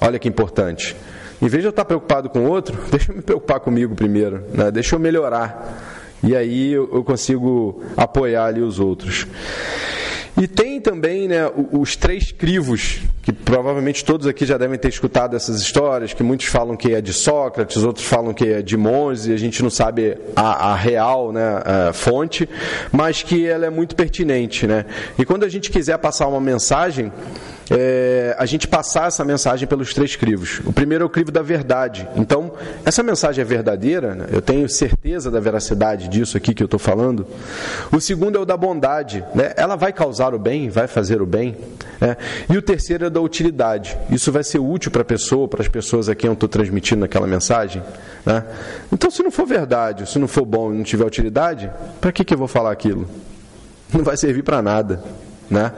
Olha 0.00 0.18
que 0.18 0.28
importante. 0.28 0.96
Em 1.42 1.46
vez 1.46 1.62
de 1.62 1.66
eu 1.66 1.70
estar 1.70 1.84
preocupado 1.84 2.30
com 2.30 2.40
o 2.40 2.48
outro, 2.48 2.78
deixa 2.90 3.12
eu 3.12 3.16
me 3.16 3.22
preocupar 3.22 3.60
comigo 3.60 3.94
primeiro. 3.94 4.44
Né? 4.52 4.70
Deixa 4.70 4.94
eu 4.94 4.98
melhorar. 4.98 5.92
E 6.22 6.34
aí 6.34 6.72
eu 6.72 7.04
consigo 7.04 7.82
apoiar 7.96 8.46
ali 8.46 8.62
os 8.62 8.80
outros. 8.80 9.26
E 10.36 10.48
tem 10.48 10.80
também 10.80 11.28
né, 11.28 11.48
os 11.72 11.94
três 11.94 12.32
crivos, 12.32 13.00
que 13.22 13.32
provavelmente 13.32 14.04
todos 14.04 14.26
aqui 14.26 14.44
já 14.44 14.58
devem 14.58 14.76
ter 14.76 14.88
escutado 14.88 15.36
essas 15.36 15.60
histórias, 15.60 16.12
que 16.12 16.24
muitos 16.24 16.46
falam 16.46 16.76
que 16.76 16.92
é 16.92 17.00
de 17.00 17.12
Sócrates, 17.12 17.84
outros 17.84 18.04
falam 18.04 18.34
que 18.34 18.48
é 18.48 18.60
de 18.60 18.76
Monge, 18.76 19.32
a 19.32 19.36
gente 19.36 19.62
não 19.62 19.70
sabe 19.70 20.18
a, 20.34 20.72
a 20.72 20.74
real 20.74 21.32
né, 21.32 21.62
a 21.88 21.92
fonte, 21.92 22.48
mas 22.90 23.22
que 23.22 23.46
ela 23.46 23.66
é 23.66 23.70
muito 23.70 23.94
pertinente. 23.94 24.66
Né? 24.66 24.84
E 25.16 25.24
quando 25.24 25.44
a 25.44 25.48
gente 25.48 25.70
quiser 25.70 25.98
passar 25.98 26.26
uma 26.26 26.40
mensagem, 26.40 27.12
é, 27.70 28.34
a 28.38 28.44
gente 28.44 28.68
passar 28.68 29.08
essa 29.08 29.24
mensagem 29.24 29.66
pelos 29.66 29.94
três 29.94 30.16
crivos. 30.16 30.60
O 30.64 30.72
primeiro 30.72 31.04
é 31.04 31.06
o 31.06 31.10
crivo 31.10 31.30
da 31.30 31.42
verdade. 31.42 32.06
Então, 32.16 32.52
essa 32.84 33.02
mensagem 33.02 33.40
é 33.40 33.44
verdadeira, 33.44 34.14
né? 34.14 34.26
eu 34.32 34.42
tenho 34.42 34.68
certeza 34.68 35.30
da 35.30 35.40
veracidade 35.40 36.08
disso 36.08 36.36
aqui 36.36 36.54
que 36.54 36.62
eu 36.62 36.66
estou 36.66 36.80
falando. 36.80 37.26
O 37.90 38.00
segundo 38.00 38.36
é 38.36 38.40
o 38.40 38.44
da 38.44 38.56
bondade. 38.56 39.24
Né? 39.34 39.52
Ela 39.56 39.76
vai 39.76 39.92
causar 39.92 40.23
o 40.32 40.38
bem, 40.38 40.68
vai 40.68 40.86
fazer 40.86 41.20
o 41.20 41.26
bem. 41.26 41.56
Né? 42.00 42.16
E 42.48 42.56
o 42.56 42.62
terceiro 42.62 43.06
é 43.06 43.10
da 43.10 43.20
utilidade. 43.20 43.98
Isso 44.08 44.30
vai 44.30 44.44
ser 44.44 44.60
útil 44.60 44.92
para 44.92 45.02
a 45.02 45.04
pessoa, 45.04 45.48
para 45.48 45.60
as 45.60 45.68
pessoas 45.68 46.08
a 46.08 46.14
quem 46.14 46.28
eu 46.28 46.34
estou 46.34 46.48
transmitindo 46.48 47.04
aquela 47.04 47.26
mensagem. 47.26 47.82
Né? 48.24 48.44
Então, 48.92 49.10
se 49.10 49.22
não 49.24 49.32
for 49.32 49.46
verdade, 49.46 50.08
se 50.08 50.18
não 50.18 50.28
for 50.28 50.44
bom 50.44 50.72
e 50.72 50.76
não 50.76 50.84
tiver 50.84 51.04
utilidade, 51.04 51.68
para 52.00 52.12
que, 52.12 52.24
que 52.24 52.32
eu 52.32 52.38
vou 52.38 52.48
falar 52.48 52.70
aquilo? 52.70 53.08
Não 53.92 54.04
vai 54.04 54.16
servir 54.16 54.44
para 54.44 54.62
nada. 54.62 55.02
Né? 55.50 55.72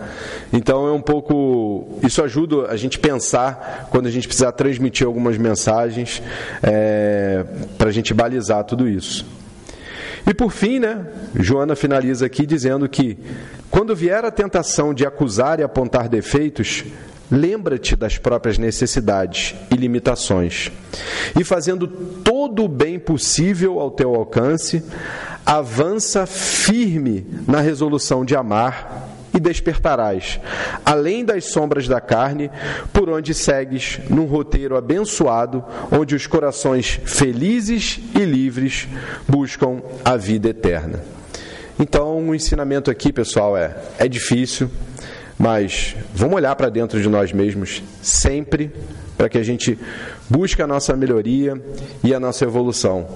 Então 0.52 0.86
é 0.86 0.92
um 0.92 1.00
pouco. 1.00 1.98
Isso 2.02 2.22
ajuda 2.22 2.68
a 2.68 2.76
gente 2.76 2.98
pensar 2.98 3.88
quando 3.90 4.06
a 4.06 4.10
gente 4.10 4.28
precisar 4.28 4.52
transmitir 4.52 5.06
algumas 5.06 5.36
mensagens 5.36 6.22
é, 6.62 7.44
para 7.76 7.88
a 7.88 7.92
gente 7.92 8.14
balizar 8.14 8.62
tudo 8.64 8.88
isso. 8.88 9.26
E 10.26 10.34
por 10.34 10.50
fim, 10.50 10.80
né, 10.80 11.06
Joana 11.36 11.76
finaliza 11.76 12.26
aqui 12.26 12.44
dizendo 12.44 12.88
que 12.88 13.16
quando 13.70 13.94
vier 13.94 14.24
a 14.24 14.30
tentação 14.30 14.92
de 14.92 15.06
acusar 15.06 15.60
e 15.60 15.62
apontar 15.62 16.08
defeitos, 16.08 16.84
lembra-te 17.30 17.94
das 17.94 18.18
próprias 18.18 18.58
necessidades 18.58 19.54
e 19.70 19.76
limitações. 19.76 20.70
E 21.38 21.44
fazendo 21.44 21.86
todo 21.86 22.64
o 22.64 22.68
bem 22.68 22.98
possível 22.98 23.78
ao 23.78 23.90
teu 23.90 24.14
alcance, 24.14 24.82
avança 25.44 26.26
firme 26.26 27.26
na 27.46 27.60
resolução 27.60 28.24
de 28.24 28.34
amar 28.34 29.15
e 29.36 29.40
despertarás, 29.40 30.40
além 30.84 31.22
das 31.22 31.44
sombras 31.44 31.86
da 31.86 32.00
carne, 32.00 32.50
por 32.90 33.10
onde 33.10 33.34
segues 33.34 34.00
num 34.08 34.24
roteiro 34.24 34.76
abençoado, 34.76 35.62
onde 35.92 36.14
os 36.14 36.26
corações 36.26 36.98
felizes 37.04 38.00
e 38.14 38.20
livres 38.20 38.88
buscam 39.28 39.82
a 40.02 40.16
vida 40.16 40.48
eterna. 40.48 41.04
Então, 41.78 42.30
o 42.30 42.34
ensinamento 42.34 42.90
aqui, 42.90 43.12
pessoal, 43.12 43.54
é: 43.54 43.76
é 43.98 44.08
difícil, 44.08 44.70
mas 45.38 45.94
vamos 46.14 46.36
olhar 46.36 46.56
para 46.56 46.70
dentro 46.70 47.00
de 47.00 47.08
nós 47.08 47.30
mesmos 47.30 47.82
sempre 48.00 48.72
para 49.18 49.28
que 49.28 49.36
a 49.36 49.42
gente 49.42 49.78
busque 50.30 50.62
a 50.62 50.66
nossa 50.66 50.96
melhoria 50.96 51.60
e 52.02 52.14
a 52.14 52.20
nossa 52.20 52.44
evolução. 52.44 53.06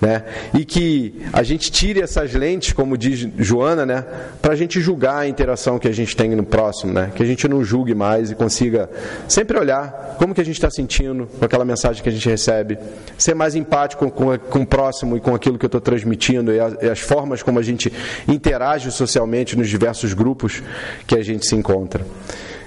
Né? 0.00 0.24
E 0.52 0.64
que 0.64 1.22
a 1.32 1.42
gente 1.42 1.70
tire 1.70 2.02
essas 2.02 2.34
lentes, 2.34 2.74
como 2.74 2.98
diz 2.98 3.26
Joana, 3.38 3.86
né? 3.86 4.04
para 4.42 4.52
a 4.52 4.56
gente 4.56 4.78
julgar 4.78 5.20
a 5.20 5.28
interação 5.28 5.78
que 5.78 5.88
a 5.88 5.92
gente 5.92 6.14
tem 6.14 6.34
no 6.34 6.44
próximo, 6.44 6.92
né? 6.92 7.10
que 7.14 7.22
a 7.22 7.26
gente 7.26 7.48
não 7.48 7.64
julgue 7.64 7.94
mais 7.94 8.30
e 8.30 8.34
consiga 8.34 8.90
sempre 9.26 9.58
olhar 9.58 10.16
como 10.18 10.34
que 10.34 10.40
a 10.40 10.44
gente 10.44 10.56
está 10.56 10.70
sentindo 10.70 11.26
com 11.38 11.44
aquela 11.44 11.64
mensagem 11.64 12.02
que 12.02 12.08
a 12.08 12.12
gente 12.12 12.28
recebe, 12.28 12.78
ser 13.16 13.34
mais 13.34 13.54
empático 13.54 14.10
com, 14.10 14.36
com 14.38 14.60
o 14.60 14.66
próximo 14.66 15.16
e 15.16 15.20
com 15.20 15.34
aquilo 15.34 15.58
que 15.58 15.64
eu 15.64 15.68
estou 15.68 15.80
transmitindo 15.80 16.52
e 16.52 16.60
as, 16.60 16.74
e 16.82 16.90
as 16.90 16.98
formas 16.98 17.42
como 17.42 17.58
a 17.58 17.62
gente 17.62 17.90
interage 18.28 18.90
socialmente 18.90 19.56
nos 19.56 19.68
diversos 19.68 20.12
grupos 20.12 20.62
que 21.06 21.14
a 21.14 21.22
gente 21.22 21.46
se 21.46 21.54
encontra. 21.54 22.04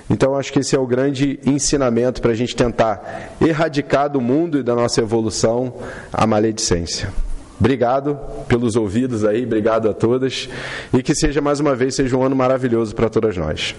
Então, 0.10 0.36
acho 0.36 0.52
que 0.52 0.60
esse 0.60 0.76
é 0.76 0.80
o 0.80 0.88
grande 0.88 1.40
ensinamento 1.46 2.22
para 2.22 2.32
a 2.32 2.36
gente 2.36 2.56
tentar 2.56 3.36
erradicar 3.40 4.10
do 4.10 4.20
mundo 4.20 4.58
e 4.58 4.64
da 4.64 4.74
nossa 4.74 5.02
evolução 5.02 5.74
a 6.12 6.26
maledicência. 6.26 7.14
Obrigado 7.60 8.18
pelos 8.48 8.76
ouvidos 8.76 9.26
aí, 9.26 9.44
obrigado 9.46 9.90
a 9.90 9.94
todas 9.94 10.50
e 10.94 11.04
que 11.04 11.14
seja 11.14 11.42
mais 11.42 11.60
uma 11.60 11.76
vez 11.76 11.94
seja 11.94 12.16
um 12.16 12.24
ano 12.24 12.36
maravilhoso 12.36 12.96
para 12.96 13.10
todas 13.10 13.36
nós. 13.36 13.76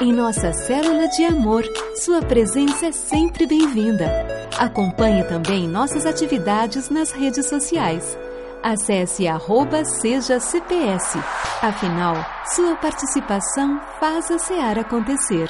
Em 0.00 0.12
nossa 0.12 0.52
célula 0.52 1.08
de 1.08 1.24
amor, 1.24 1.64
sua 1.96 2.22
presença 2.22 2.86
é 2.86 2.92
sempre 2.92 3.46
bem-vinda. 3.46 4.06
Acompanhe 4.56 5.24
também 5.24 5.66
nossas 5.66 6.06
atividades 6.06 6.88
nas 6.88 7.10
redes 7.10 7.46
sociais 7.48 8.16
Acesse 8.62 9.28
arroba 9.28 9.84
seja 9.84 10.40
CPS. 10.40 11.16
Afinal, 11.62 12.16
sua 12.54 12.74
participação 12.76 13.80
faz 14.00 14.30
a 14.30 14.38
SEAR 14.38 14.78
acontecer. 14.80 15.48